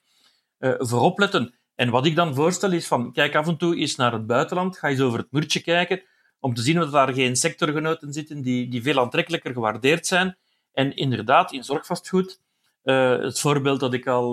[0.60, 1.54] uh, voor opletten.
[1.76, 4.78] En wat ik dan voorstel is van, kijk af en toe eens naar het buitenland,
[4.78, 6.02] ga eens over het muurtje kijken,
[6.40, 10.38] om te zien of daar geen sectorgenoten zitten die, die veel aantrekkelijker gewaardeerd zijn.
[10.74, 12.40] En inderdaad, in zorgvastgoed,
[12.84, 14.32] uh, het voorbeeld dat ik al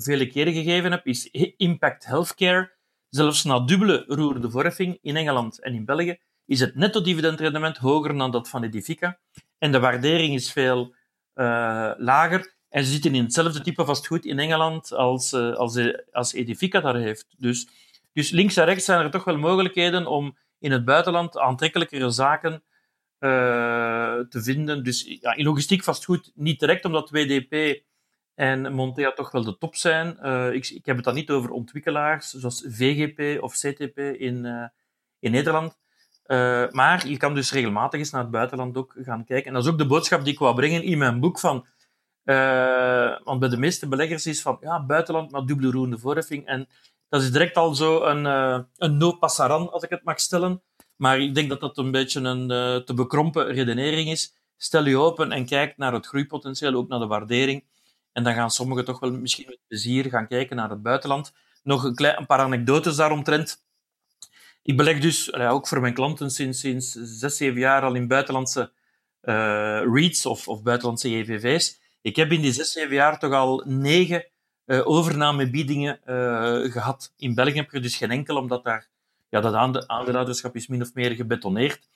[0.00, 2.72] vele keren gegeven heb, is Impact Healthcare.
[3.08, 8.18] Zelfs na dubbele roerende verheffing in Engeland en in België is het netto dividendrendement hoger
[8.18, 9.18] dan dat van Edifica.
[9.58, 10.94] En de waardering is veel
[11.96, 12.58] lager.
[12.70, 16.80] En ze zitten in hetzelfde type vastgoed in Engeland als, uh, als, eh, als Edifica
[16.80, 17.34] daar heeft.
[17.38, 17.68] Dus,
[18.12, 22.62] dus links en rechts zijn er toch wel mogelijkheden om in het buitenland aantrekkelijkere zaken
[24.28, 24.84] te vinden.
[24.84, 27.82] Dus ja, in logistiek vastgoed niet direct, omdat WDP
[28.34, 30.08] en Montea toch wel de top zijn.
[30.54, 34.70] Ik, ik, heb het dan niet over ontwikkelaars zoals VGP of CTP in,
[35.18, 35.78] in Nederland.
[36.30, 39.46] Uh, maar je kan dus regelmatig eens naar het buitenland ook gaan kijken.
[39.46, 41.38] En dat is ook de boodschap die ik wou brengen in mijn boek.
[41.38, 41.66] Van,
[42.24, 46.46] uh, want bij de meeste beleggers is van ja, buitenland met dubbele roerende voorheffing.
[46.46, 46.68] En
[47.08, 50.62] dat is direct al zo een, uh, een no passaran, als ik het mag stellen.
[50.96, 52.48] Maar ik denk dat dat een beetje een
[52.84, 54.34] te bekrompen redenering is.
[54.56, 57.64] Stel je open en kijk naar het groeipotentieel, ook naar de waardering.
[58.12, 61.32] En dan gaan sommigen toch wel misschien met plezier gaan kijken naar het buitenland.
[61.62, 63.62] Nog een, klein, een paar anekdotes daaromtrent.
[64.62, 68.72] Ik beleg dus, ook voor mijn klanten, sinds, sinds zes, zeven jaar al in buitenlandse
[69.22, 71.80] uh, REITs of, of buitenlandse EVV's.
[72.02, 74.24] Ik heb in die zes, zeven jaar toch al negen
[74.66, 77.12] uh, overnamebiedingen uh, gehad.
[77.16, 78.88] In België heb je dus geen enkel, omdat daar
[79.28, 79.54] ja, dat
[79.86, 81.88] aandeelhouderschap is min of meer gebetoneerd.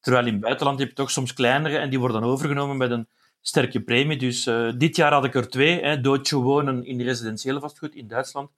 [0.00, 3.08] Terwijl in het buitenland heb je toch soms kleinere en die worden overgenomen met een
[3.40, 4.16] sterke premie.
[4.16, 5.80] Dus dit jaar had ik er twee.
[5.80, 6.00] Hè.
[6.30, 8.50] Wonen in residentiële vastgoed in Duitsland.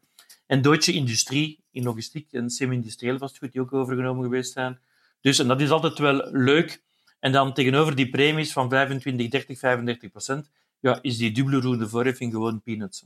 [0.53, 4.79] En Deutsche Industrie in logistiek en semi-industrieel vastgoed, die ook overgenomen geweest zijn.
[5.21, 6.83] Dus en dat is altijd wel leuk.
[7.21, 11.89] En dan tegenover die premies van 25, 30, 35 procent, ja, is die dubbele roende
[11.89, 13.05] voorheffing gewoon peanuts.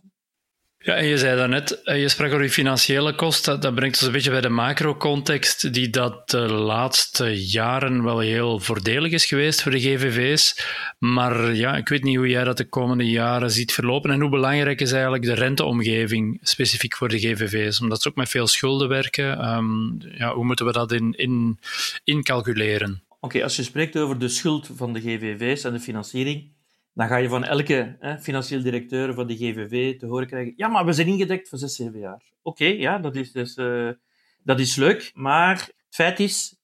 [0.78, 3.60] Ja, en je zei daarnet, eh, je sprak over die financiële kosten.
[3.60, 8.58] Dat brengt ons een beetje bij de macro-context, die dat de laatste jaren wel heel
[8.58, 10.66] voordelig is geweest voor de GVV's.
[10.98, 14.30] Maar ja, ik weet niet hoe jij dat de komende jaren ziet verlopen en hoe
[14.30, 18.88] belangrijk is eigenlijk de renteomgeving specifiek voor de GVV's, omdat ze ook met veel schulden
[18.88, 19.54] werken.
[19.54, 21.58] Um, ja, hoe moeten we dat in, in,
[22.04, 23.02] incalculeren?
[23.20, 26.54] Oké, als je spreekt over de schuld van de GVV's en de financiering,
[26.96, 30.68] dan ga je van elke hè, financieel directeur van de GVV te horen krijgen: ja,
[30.68, 32.22] maar we zijn ingedekt voor 6, 7 jaar.
[32.42, 33.90] Oké, ja, dat is, dus, uh,
[34.42, 35.10] dat is leuk.
[35.14, 36.58] Maar het feit is,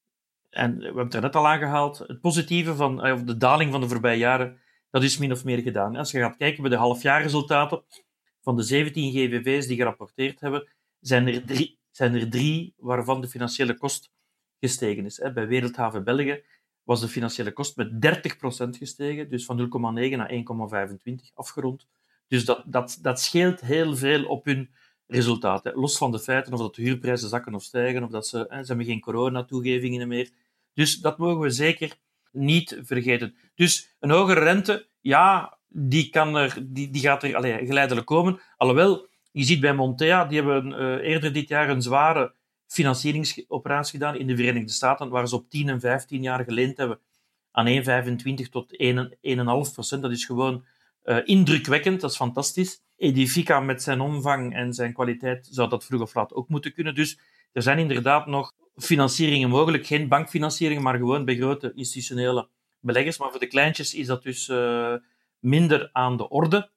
[0.50, 3.88] en we hebben het net al aangehaald, het positieve van uh, de daling van de
[3.88, 5.96] voorbije jaren, dat is min of meer gedaan.
[5.96, 7.82] Als je gaat kijken bij de halfjaarresultaten
[8.40, 10.68] van de 17 GVV's die gerapporteerd hebben,
[11.00, 14.10] zijn er drie, zijn er drie waarvan de financiële kost
[14.60, 15.20] gestegen is.
[15.34, 16.42] Bij Wereldhaven België
[16.84, 17.90] was de financiële kost met
[18.66, 21.86] 30% gestegen, dus van 0,9 naar 1,25 afgerond.
[22.28, 24.70] Dus dat, dat, dat scheelt heel veel op hun
[25.06, 25.74] resultaten.
[25.74, 28.60] Los van de feiten of dat de huurprijzen zakken of stijgen, of dat ze, hè,
[28.60, 30.30] ze hebben geen corona-toegevingen meer.
[30.74, 31.96] Dus dat mogen we zeker
[32.30, 33.34] niet vergeten.
[33.54, 38.40] Dus een hogere rente, ja, die, kan er, die, die gaat er allez, geleidelijk komen.
[38.56, 42.34] Alhoewel, je ziet bij Montea, die hebben uh, eerder dit jaar een zware
[42.72, 46.98] financieringsoperatie gedaan in de Verenigde Staten, waar ze op 10 en 15 jaar geleend hebben
[47.50, 50.02] aan 1,25 tot 1,5 procent.
[50.02, 50.64] Dat is gewoon
[51.04, 52.82] uh, indrukwekkend, dat is fantastisch.
[52.96, 56.94] Edifica met zijn omvang en zijn kwaliteit zou dat vroeg of laat ook moeten kunnen.
[56.94, 57.18] Dus
[57.52, 59.86] er zijn inderdaad nog financieringen mogelijk.
[59.86, 62.48] Geen bankfinancieringen, maar gewoon bij grote institutionele
[62.80, 63.18] beleggers.
[63.18, 64.94] Maar voor de kleintjes is dat dus uh,
[65.38, 66.70] minder aan de orde.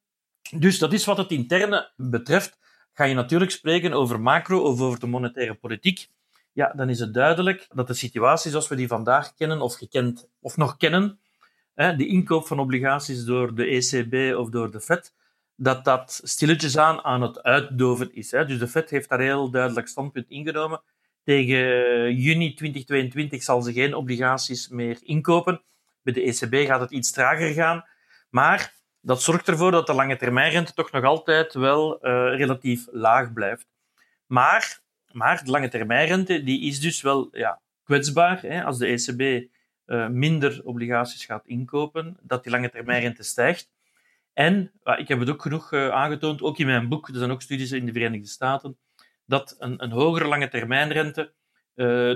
[0.58, 2.60] Dus dat is wat het interne betreft
[2.95, 6.08] ga je natuurlijk spreken over macro of over de monetaire politiek,
[6.51, 10.27] ja, dan is het duidelijk dat de situatie zoals we die vandaag kennen of gekend
[10.39, 11.19] of nog kennen,
[11.73, 15.13] de inkoop van obligaties door de ECB of door de Fed,
[15.55, 18.29] dat dat stilletjes aan aan het uitdoven is.
[18.29, 20.81] Dus de Fed heeft daar heel duidelijk standpunt ingenomen.
[21.23, 25.62] Tegen juni 2022 zal ze geen obligaties meer inkopen.
[26.01, 27.86] Bij de ECB gaat het iets trager gaan.
[28.29, 28.73] Maar
[29.06, 33.68] dat zorgt ervoor dat de lange termijnrente toch nog altijd wel uh, relatief laag blijft.
[34.26, 34.80] Maar,
[35.12, 38.41] maar de lange termijnrente die is dus wel ja, kwetsbaar.
[38.41, 39.50] Hè, als de ECB
[39.86, 43.70] eh, minder obligaties gaat inkopen, dat die lange termijnrente stijgt.
[44.34, 47.41] En, ik heb het ook genoeg uh, aangetoond, ook in mijn boek, er zijn ook
[47.41, 48.78] studies in de Verenigde Staten,
[49.26, 51.34] dat een, een hogere lange termijnrente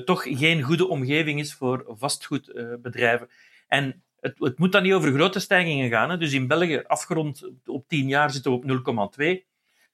[0.06, 3.30] toch geen goede omgeving is voor vastgoedbedrijven.
[3.67, 6.10] En het, het, moet dan niet over grote stijgingen gaan.
[6.10, 6.17] Hè.
[6.17, 9.47] Dus in België, afgerond op 10 jaar, zitten we op 0,2.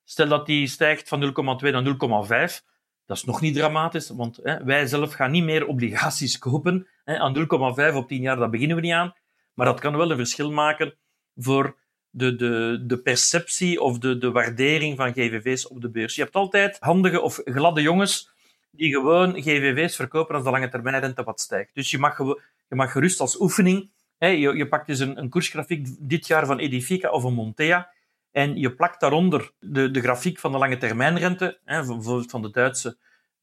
[0.03, 1.33] Stel dat die stijgt van
[1.63, 2.63] 0,2 naar 0,5.
[3.05, 6.87] Dat is nog niet dramatisch, want hè, wij zelf gaan niet meer obligaties kopen.
[7.03, 7.17] Hè.
[7.19, 7.47] Aan
[7.89, 9.13] 0,5 op 10 jaar, dat beginnen we niet aan.
[9.53, 10.93] Maar dat kan wel een verschil maken
[11.35, 11.77] voor
[12.09, 16.15] de, de, de perceptie of de, de waardering van GVV's op de beurs.
[16.15, 18.33] Je hebt altijd handige of gladde jongens
[18.71, 21.73] die gewoon GVV's verkopen als de lange termijn rente wat stijgt.
[21.73, 25.87] Dus je mag, je mag gerust als oefening je, je pakt dus een, een koersgrafiek
[25.99, 27.93] dit jaar van Edifica of een Montea
[28.35, 32.51] en je plakt daaronder de, de grafiek van de lange termijnrente, hè, bijvoorbeeld van de
[32.51, 32.97] Duitse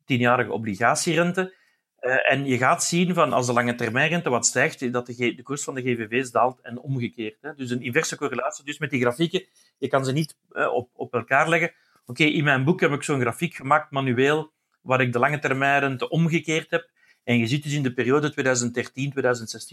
[0.05, 1.55] tienjarige obligatierente.
[2.01, 5.43] Uh, en je gaat zien van als de lange termijnrente wat stijgt, dat de, de
[5.43, 7.37] koers van de GVV's daalt en omgekeerd.
[7.41, 7.55] Hè.
[7.55, 8.65] Dus een inverse correlatie.
[8.65, 9.45] Dus met die grafieken,
[9.79, 10.37] je kan ze niet
[10.73, 11.73] op, op elkaar leggen.
[12.07, 16.09] Oké, in mijn boek heb ik zo'n grafiek gemaakt, manueel, waar ik de lange termijnrente
[16.09, 16.91] omgekeerd heb.
[17.25, 18.33] En je ziet dus in de periode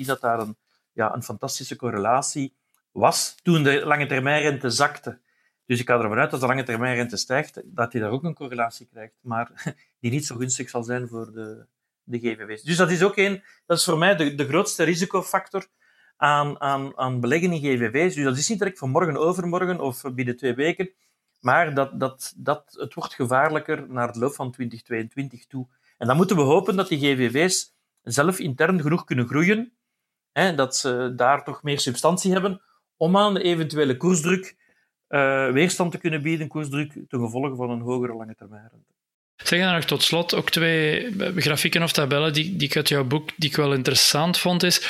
[0.04, 0.58] 2013-2016 dat daar een,
[0.94, 2.54] ja, een fantastische correlatie
[2.92, 5.20] was toen de lange termijnrente zakte.
[5.66, 8.34] Dus ik ga ervan uit dat de lange termijnrente stijgt, dat hij daar ook een
[8.34, 11.66] correlatie krijgt, maar die niet zo gunstig zal zijn voor de,
[12.04, 12.64] de GVV's.
[12.64, 15.68] Dus dat is ook een, dat is voor mij de, de grootste risicofactor
[16.18, 18.16] aan, aan, aan beleggen in GVV's.
[18.16, 20.90] Dus dat is niet direct van morgen overmorgen of binnen twee weken,
[21.40, 25.68] maar dat, dat, dat, het wordt gevaarlijker naar de loop van 2022 toe.
[25.98, 29.72] En dan moeten we hopen dat die GVV's zelf intern genoeg kunnen groeien,
[30.56, 32.62] dat ze daar toch meer substantie hebben
[32.98, 34.56] om aan de eventuele koersdruk
[35.10, 38.94] uh, weerstand te kunnen bieden, koersdruk ten gevolge van een hogere lange termijn rente.
[39.44, 43.04] Zeg dan nog tot slot ook twee grafieken of tabellen die, die ik uit jouw
[43.04, 44.64] boek die ik wel interessant vond.
[44.64, 44.88] Is,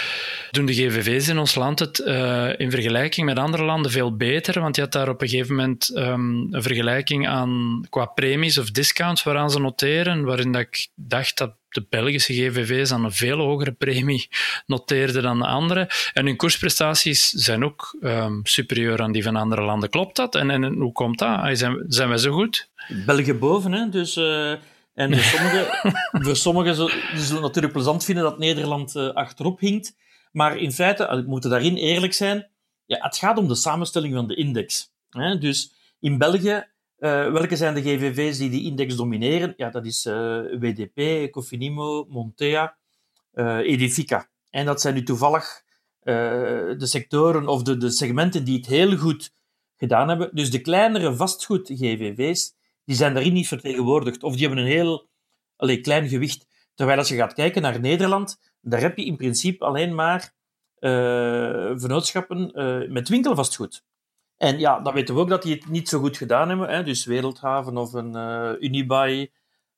[0.52, 4.62] doen de GVV's in ons land het uh, in vergelijking met andere landen veel beter?
[4.62, 8.72] Want je had daar op een gegeven moment um, een vergelijking aan qua premies of
[8.72, 13.38] discounts waaraan ze noteren, waarin dat ik dacht dat de Belgische GVV's aan een veel
[13.38, 14.28] hogere premie
[14.66, 15.90] noteerden dan de andere.
[16.14, 19.90] En hun koersprestaties zijn ook um, superieur aan die van andere landen.
[19.90, 20.36] Klopt dat?
[20.36, 21.58] En, en hoe komt dat?
[21.58, 22.70] Zijn, zijn wij zo goed?
[23.06, 23.90] België boven, hè?
[23.90, 24.52] Dus, uh,
[24.94, 25.68] en voor sommigen,
[26.12, 29.96] voor sommigen zullen het natuurlijk plezant vinden dat Nederland uh, achterop hinkt.
[30.32, 32.48] Maar in feite, we moeten daarin eerlijk zijn,
[32.86, 34.92] ja, het gaat om de samenstelling van de index.
[35.10, 35.38] Hè?
[35.38, 36.68] Dus in België
[37.00, 39.54] uh, welke zijn de GVV's die die index domineren?
[39.58, 42.78] Ja, dat is uh, WDP, Cofinimo, Montea,
[43.34, 44.30] uh, Edifica.
[44.50, 45.68] En dat zijn nu toevallig
[46.04, 49.34] de sectoren of de, de segmenten die het heel goed
[49.78, 50.30] gedaan hebben.
[50.34, 54.24] Dus de kleinere vastgoed-GVV's, die zijn daarin niet vertegenwoordigd.
[54.24, 55.08] Of die hebben een heel
[55.56, 56.48] allee, klein gewicht.
[56.74, 60.34] Terwijl als je gaat kijken naar Nederland, daar heb je in principe alleen maar
[61.80, 62.52] vernootschappen
[62.92, 63.84] met winkelvastgoed.
[64.40, 66.70] En ja, dan weten we ook dat die het niet zo goed gedaan hebben.
[66.70, 66.84] Hè?
[66.84, 69.32] Dus Wereldhaven of een uh, Unibuy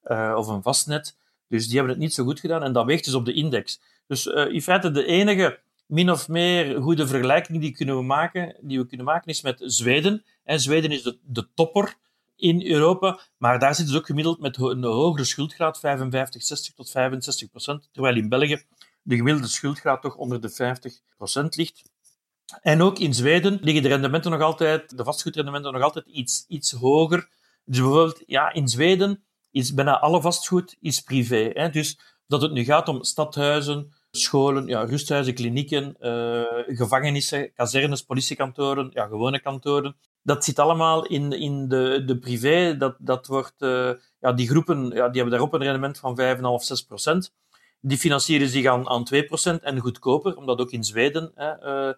[0.03, 1.17] uh, of een Vastnet.
[1.47, 2.63] Dus die hebben het niet zo goed gedaan.
[2.63, 3.81] En dat weegt dus op de index.
[4.07, 8.55] Dus uh, in feite de enige min of meer goede vergelijking die, kunnen we, maken,
[8.61, 10.23] die we kunnen maken is met Zweden.
[10.43, 11.95] En Zweden is de, de topper
[12.35, 16.89] in Europa, maar daar zitten ze ook gemiddeld met een hogere schuldgraad, 55, 60 tot
[16.89, 18.63] 65 procent, terwijl in België
[19.01, 21.90] de gemiddelde schuldgraad toch onder de 50 procent ligt.
[22.61, 26.71] En ook in Zweden liggen de rendementen nog altijd, de vastgoedrendementen nog altijd iets, iets
[26.71, 27.29] hoger.
[27.65, 31.49] Dus bijvoorbeeld, ja, in Zweden is bijna alle vastgoed is privé.
[31.53, 31.69] Hè?
[31.69, 38.89] Dus dat het nu gaat om stadhuizen, scholen, ja, rusthuizen, klinieken, uh, gevangenissen, kazernes, politiekantoren,
[38.93, 39.95] ja, gewone kantoren.
[40.23, 42.77] Dat zit allemaal in, in de, de privé.
[42.77, 46.63] Dat, dat wordt, uh, ja, die groepen ja, die hebben daarop een rendement van 5,5,
[46.63, 47.33] 6 procent.
[47.81, 51.93] Die financieren zich aan, aan 2 procent en goedkoper, omdat ook in Zweden hè, uh,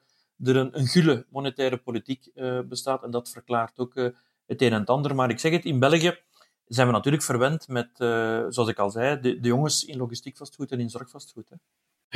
[0.47, 3.03] er een, een gulle monetaire politiek uh, bestaat.
[3.03, 4.08] En dat verklaart ook uh,
[4.45, 5.15] het een en het ander.
[5.15, 6.17] Maar ik zeg het, in België
[6.65, 8.08] zijn we natuurlijk verwend met, uh,
[8.49, 11.49] zoals ik al zei, de, de, jongens in logistiek vastgoed en in zorgvastgoed.
[11.49, 11.56] Hè.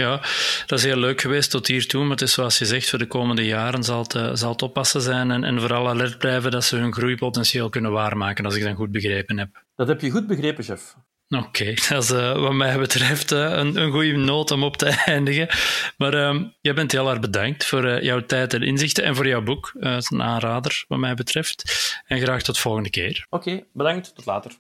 [0.04, 0.18] Ja,
[0.66, 2.02] dat is heel leuk geweest tot hiertoe.
[2.02, 5.02] Maar het is zoals je zegt, voor de komende jaren zal het, zal het oppassen
[5.02, 8.76] zijn en, en vooral alert blijven dat ze hun groeipotentieel kunnen waarmaken, als ik dat
[8.76, 9.64] goed begrepen heb.
[9.76, 10.96] Dat heb je goed begrepen, chef.
[11.30, 14.86] Oké, dat is uh, wat mij betreft uh, een, een goede noot om op te
[15.06, 15.48] eindigen.
[15.98, 19.28] Maar uh, jij bent heel erg bedankt voor uh, jouw tijd en inzichten en voor
[19.28, 19.74] jouw boek.
[19.80, 21.64] het is een aanrader wat mij betreft.
[22.06, 23.26] En graag tot volgende keer.
[23.30, 24.16] Oké, bedankt.
[24.16, 24.52] Tot later.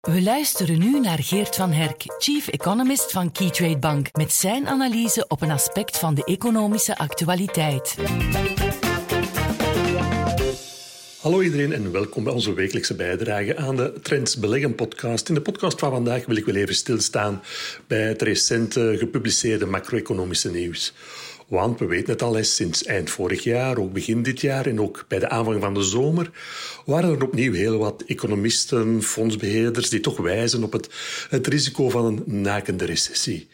[0.00, 5.24] We luisteren nu naar Geert van Herk, Chief Economist van Keytrade Bank, met zijn analyse
[5.28, 7.96] op een aspect van de economische actualiteit.
[11.22, 15.28] Hallo iedereen en welkom bij onze wekelijkse bijdrage aan de Trends Beleggen podcast.
[15.28, 17.42] In de podcast van vandaag wil ik wel even stilstaan
[17.86, 20.92] bij het recente gepubliceerde macro-economische nieuws.
[21.48, 24.80] Want we weten het al eens, sinds eind vorig jaar, ook begin dit jaar en
[24.80, 26.30] ook bij de aanvang van de zomer,
[26.84, 30.88] waren er opnieuw heel wat economisten, fondsbeheerders die toch wijzen op het,
[31.28, 33.48] het risico van een nakende recessie.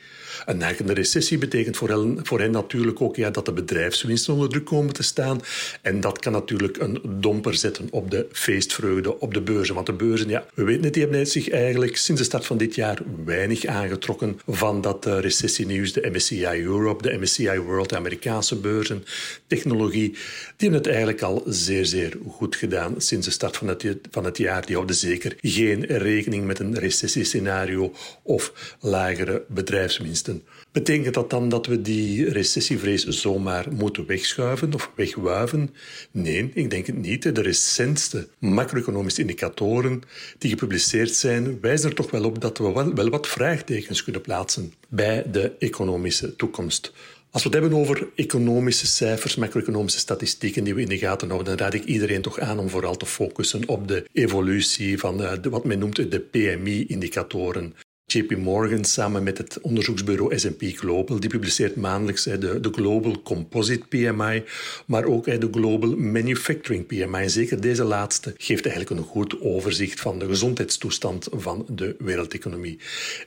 [0.46, 4.48] Een neigende recessie betekent voor hen, voor hen natuurlijk ook ja, dat de bedrijfswinsten onder
[4.48, 5.40] druk komen te staan.
[5.82, 9.74] En dat kan natuurlijk een domper zetten op de feestvreugde op de beurzen.
[9.74, 12.58] Want de beurzen, ja, we weten het, die hebben zich eigenlijk sinds de start van
[12.58, 15.92] dit jaar weinig aangetrokken van dat uh, recessienieuws.
[15.92, 19.04] De MSCI Europe, de MSCI World, de Amerikaanse beurzen,
[19.46, 23.96] technologie, die hebben het eigenlijk al zeer, zeer goed gedaan sinds de start van het,
[24.10, 24.66] van het jaar.
[24.66, 30.27] Die houden zeker geen rekening met een recessiescenario of lagere bedrijfswinsten.
[30.72, 35.70] Betekent dat dan dat we die recessievrees zomaar moeten wegschuiven of wegwuiven?
[36.10, 37.22] Nee, ik denk het niet.
[37.34, 40.02] De recentste macro-economische indicatoren
[40.38, 44.72] die gepubliceerd zijn, wijzen er toch wel op dat we wel, wat vraagtekens kunnen plaatsen
[44.88, 46.92] bij de economische toekomst.
[47.30, 51.56] Als we het hebben over economische cijfers, macro-economische statistieken die we in de gaten houden,
[51.56, 55.40] dan raad ik iedereen toch aan om vooral te focussen op de evolutie van de,
[55.50, 57.74] wat men noemt de PMI-indicatoren.
[58.10, 63.86] JP Morgan samen met het onderzoeksbureau S&P Global, die publiceert maandelijks de, de Global Composite
[63.88, 64.42] PMI,
[64.86, 67.22] maar ook de Global Manufacturing PMI.
[67.22, 72.78] En zeker deze laatste geeft eigenlijk een goed overzicht van de gezondheidstoestand van de wereldeconomie.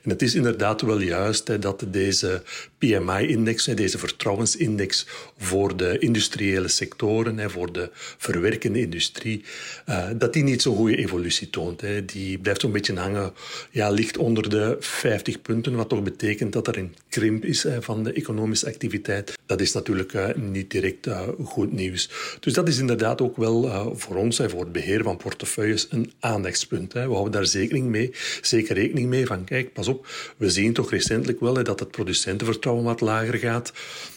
[0.02, 2.42] En het is inderdaad wel juist dat deze
[2.78, 5.06] PMI-index, deze vertrouwensindex
[5.38, 9.44] voor de industriële sectoren, voor de verwerkende industrie,
[9.86, 11.82] eh, dat die niet zo'n goede evolutie toont.
[12.06, 13.32] Die blijft zo'n beetje hangen,
[13.70, 17.66] ja, ligt onder de de 50 punten, wat toch betekent dat er een krimp is
[17.80, 19.38] van de economische activiteit.
[19.46, 21.08] Dat is natuurlijk niet direct
[21.44, 22.10] goed nieuws.
[22.40, 26.12] Dus dat is inderdaad ook wel voor ons en voor het beheer van portefeuilles een
[26.20, 26.92] aandachtspunt.
[26.92, 28.10] We houden daar zeker, mee,
[28.40, 30.06] zeker rekening mee van, kijk, pas op,
[30.36, 33.72] we zien toch recentelijk wel dat het producentenvertrouwen wat lager gaat.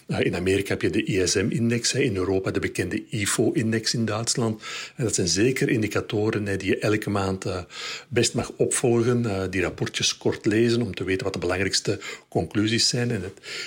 [0.07, 4.61] In Amerika heb je de ISM-index, in Europa de bekende IFO-index in Duitsland.
[4.95, 7.63] En dat zijn zeker indicatoren die je elke maand eh,
[8.07, 12.87] best mag opvolgen, eh, die rapportjes kort lezen om te weten wat de belangrijkste conclusies
[12.87, 13.11] zijn.
[13.11, 13.23] En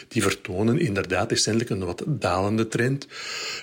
[0.09, 3.07] die vertonen inderdaad essentielijk een wat dalende trend.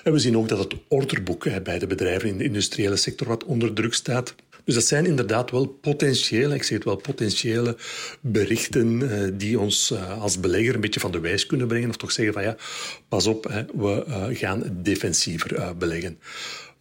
[0.04, 3.44] En we zien ook dat het orderboek bij de bedrijven in de industriële sector wat
[3.44, 4.34] onder druk staat.
[4.66, 7.76] Dus dat zijn inderdaad wel potentiële, ik zeg het wel, potentiële
[8.20, 11.88] berichten eh, die ons eh, als belegger een beetje van de wijs kunnen brengen.
[11.88, 12.56] Of toch zeggen van ja,
[13.08, 16.18] pas op, hè, we uh, gaan defensiever beleggen.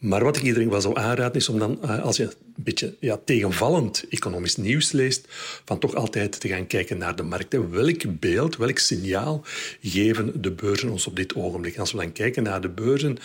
[0.05, 2.95] Maar wat ik iedereen wel zou aanraden is om dan, eh, als je een beetje
[2.99, 5.27] ja, tegenvallend economisch nieuws leest,
[5.65, 7.71] van toch altijd te gaan kijken naar de markten.
[7.71, 9.43] Welk beeld, welk signaal
[9.81, 11.73] geven de beurzen ons op dit ogenblik?
[11.73, 13.17] En als we dan kijken naar de beurzen,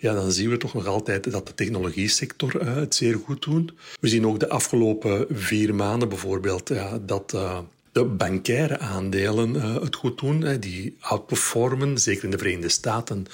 [0.00, 3.42] ja, dan zien we toch nog altijd dat de technologie sector uh, het zeer goed
[3.42, 3.72] doet.
[4.00, 6.70] We zien ook de afgelopen vier maanden bijvoorbeeld
[7.06, 7.32] dat...
[7.34, 7.58] Uh,
[7.96, 10.42] de bankaire aandelen uh, het goed doen.
[10.42, 13.26] Hè, die outperformen, zeker in de Verenigde Staten,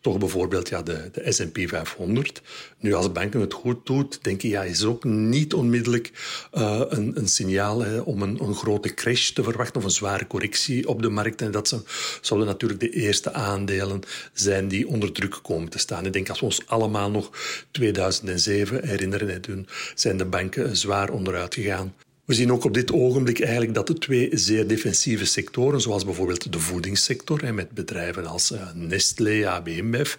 [0.00, 2.42] toch bijvoorbeeld ja, de, de S&P 500.
[2.78, 6.12] Nu, als banken het goed doet, denk ik, ja, is ook niet onmiddellijk
[6.54, 10.88] uh, een, een, signaal om een, een, grote crash te verwachten of een zware correctie
[10.88, 11.42] op de markt.
[11.42, 11.82] En dat
[12.20, 14.00] zullen natuurlijk de eerste aandelen
[14.32, 16.06] zijn die onder druk komen te staan.
[16.06, 17.30] Ik denk als we ons allemaal nog
[17.70, 21.94] 2007 herinneren, toen zijn de banken zwaar onderuit gegaan.
[22.30, 26.52] We zien ook op dit ogenblik eigenlijk dat de twee zeer defensieve sectoren, zoals bijvoorbeeld
[26.52, 30.14] de voedingssector met bedrijven als eh, Nestlé, AB InBev,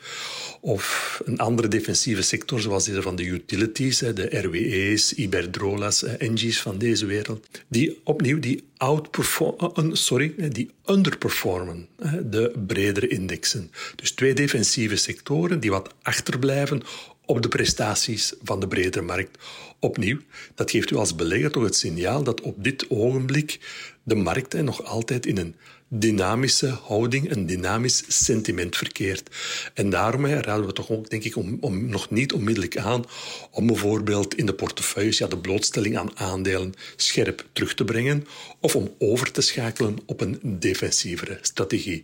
[0.61, 6.77] of een andere defensieve sector zoals deze van de utilities, de RWE's, Iberdrola's, Engies van
[6.77, 11.87] deze wereld, die opnieuw die eh, sorry, die underperformen
[12.23, 13.71] de bredere indexen.
[13.95, 16.81] Dus twee defensieve sectoren die wat achterblijven
[17.25, 19.37] op de prestaties van de bredere markt.
[19.83, 20.19] Opnieuw,
[20.55, 23.59] dat geeft u als belegger toch het signaal dat op dit ogenblik
[24.03, 25.55] de markt nog altijd in een
[25.93, 29.29] dynamische houding, een dynamisch sentiment verkeert.
[29.73, 33.05] En daarom raden we toch ook, denk ik, om, om nog niet onmiddellijk aan
[33.51, 38.27] om bijvoorbeeld in de portefeuilles ja, de blootstelling aan aandelen scherp terug te brengen
[38.59, 42.03] of om over te schakelen op een defensievere strategie.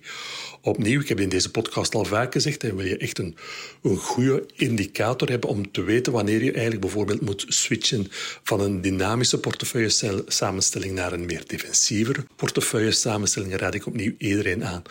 [0.62, 3.36] Opnieuw, ik heb in deze podcast al vaak gezegd, wil je echt een,
[3.82, 8.08] een goede indicator hebben om te weten wanneer je eigenlijk bijvoorbeeld moet switchen
[8.44, 14.82] van een dynamische portefeuille samenstelling naar een meer defensievere portefeuille samenstelling, ik opnieuw iedereen aan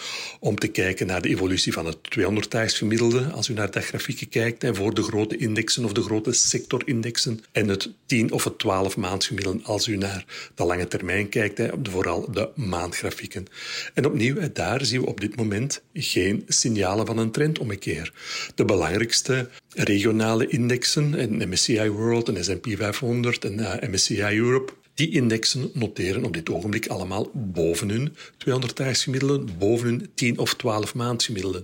[0.40, 4.28] om te kijken naar de evolutie van het 200-daags gemiddelde, als u naar dat grafieken
[4.28, 8.58] kijkt, en voor de grote indexen of de grote sectorindexen, en het 10 of het
[8.58, 10.24] 12 maands gemiddelde als u naar
[10.54, 13.46] de lange termijn kijkt, vooral de maandgrafieken.
[13.94, 18.12] En opnieuw, daar zien we op dit moment geen signalen van een trendommekeer.
[18.54, 25.10] De belangrijkste regionale indexen, een MSCI World, een S&P 500 en eh, MSCI Europe, die
[25.10, 30.92] indexen noteren op dit ogenblik allemaal boven hun 200 gemiddelden, boven hun 10 of 12
[31.16, 31.62] gemiddelden.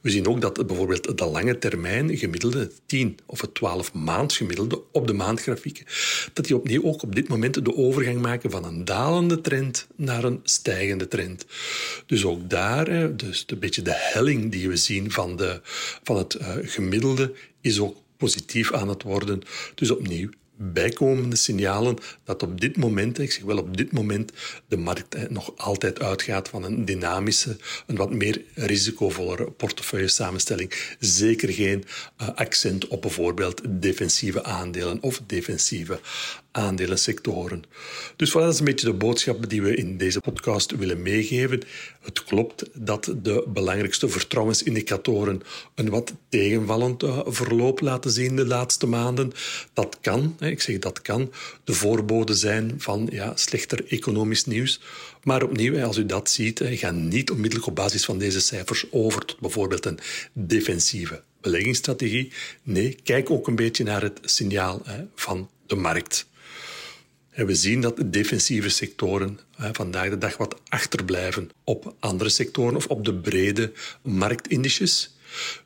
[0.00, 3.92] We zien ook dat bijvoorbeeld de lange termijn gemiddelde 10 of het 12
[4.26, 5.86] gemiddelde op de maandgrafieken,
[6.32, 10.24] dat die opnieuw ook op dit moment de overgang maken van een dalende trend naar
[10.24, 11.46] een stijgende trend.
[12.06, 15.60] Dus ook daar, dus een beetje de helling die we zien van, de,
[16.02, 19.42] van het uh, gemiddelde, is ook positief aan het worden.
[19.74, 24.32] Dus opnieuw bijkomende signalen dat op dit moment, ik zeg wel op dit moment,
[24.68, 30.72] de markt nog altijd uitgaat van een dynamische, een wat meer risicovollere portefeuille samenstelling.
[30.98, 31.84] Zeker geen
[32.20, 36.00] uh, accent op bijvoorbeeld defensieve aandelen of defensieve
[36.56, 37.64] aandelensectoren.
[38.16, 41.62] Dus voilà, dat is een beetje de boodschap die we in deze podcast willen meegeven.
[42.02, 45.42] Het klopt dat de belangrijkste vertrouwensindicatoren
[45.74, 49.32] een wat tegenvallend uh, verloop laten zien de laatste maanden.
[49.72, 51.32] Dat kan, ik zeg dat kan,
[51.64, 54.80] de voorbode zijn van ja, slechter economisch nieuws.
[55.22, 59.24] Maar opnieuw, als u dat ziet, ga niet onmiddellijk op basis van deze cijfers over
[59.24, 59.98] tot bijvoorbeeld een
[60.32, 62.32] defensieve beleggingsstrategie.
[62.62, 64.82] Nee, kijk ook een beetje naar het signaal
[65.14, 66.26] van de markt.
[67.30, 69.38] En we zien dat de defensieve sectoren
[69.72, 73.72] vandaag de dag wat achterblijven op andere sectoren of op de brede
[74.02, 75.15] marktindices.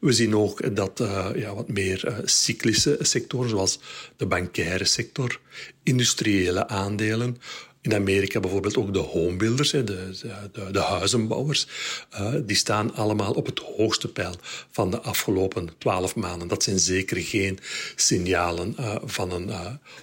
[0.00, 3.78] We zien ook dat uh, ja, wat meer uh, cyclische sectoren, zoals
[4.16, 5.40] de bankaire sector,
[5.82, 7.36] industriële aandelen,
[7.82, 11.66] in Amerika bijvoorbeeld ook de homebuilders, de, de, de huizenbouwers,
[12.12, 14.34] uh, die staan allemaal op het hoogste pijl
[14.70, 16.48] van de afgelopen twaalf maanden.
[16.48, 17.58] Dat zijn zeker geen
[17.96, 19.50] signalen van een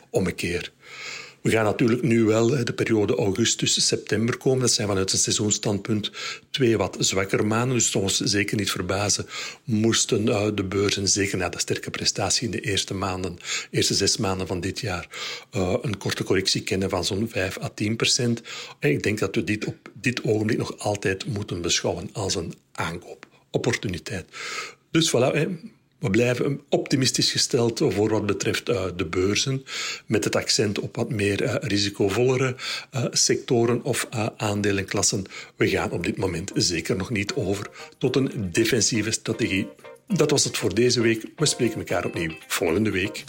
[0.10, 0.72] ommekeer.
[1.48, 4.60] We gaan natuurlijk nu wel de periode augustus-september komen.
[4.60, 6.12] Dat zijn vanuit een seizoensstandpunt
[6.52, 7.78] twee wat zwakker maanden.
[7.78, 9.26] Dus ons zeker niet verbazen
[9.64, 10.26] moesten
[10.56, 13.38] de beurzen, zeker na de sterke prestatie in de eerste maanden,
[13.72, 15.08] eerste zes maanden van dit jaar,
[15.82, 18.42] een korte correctie kennen van zo'n 5 à 10 procent.
[18.80, 22.54] En ik denk dat we dit op dit ogenblik nog altijd moeten beschouwen als een
[22.72, 24.26] aankoopopportuniteit.
[24.92, 25.48] Dus voilà,
[26.00, 29.66] we blijven optimistisch gesteld voor wat betreft uh, de beurzen,
[30.06, 32.56] met het accent op wat meer uh, risicovollere
[32.96, 35.24] uh, sectoren of aandelenklassen.
[35.56, 39.68] We gaan op dit moment zeker nog niet over tot een defensieve strategie.
[40.08, 41.26] Dat was het voor deze week.
[41.36, 43.24] We spreken elkaar opnieuw volgende week.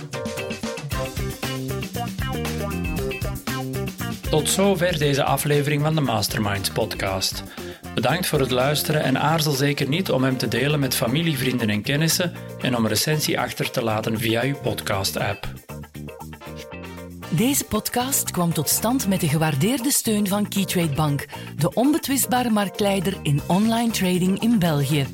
[4.30, 7.42] Tot zover deze aflevering van de Masterminds podcast.
[7.99, 11.70] Bedankt voor het luisteren en aarzel zeker niet om hem te delen met familie, vrienden
[11.70, 15.49] en kennissen en om een recensie achter te laten via uw podcast-app.
[17.30, 21.26] Deze podcast kwam tot stand met de gewaardeerde steun van Keytrade Bank,
[21.57, 25.07] de onbetwistbare marktleider in online trading in België.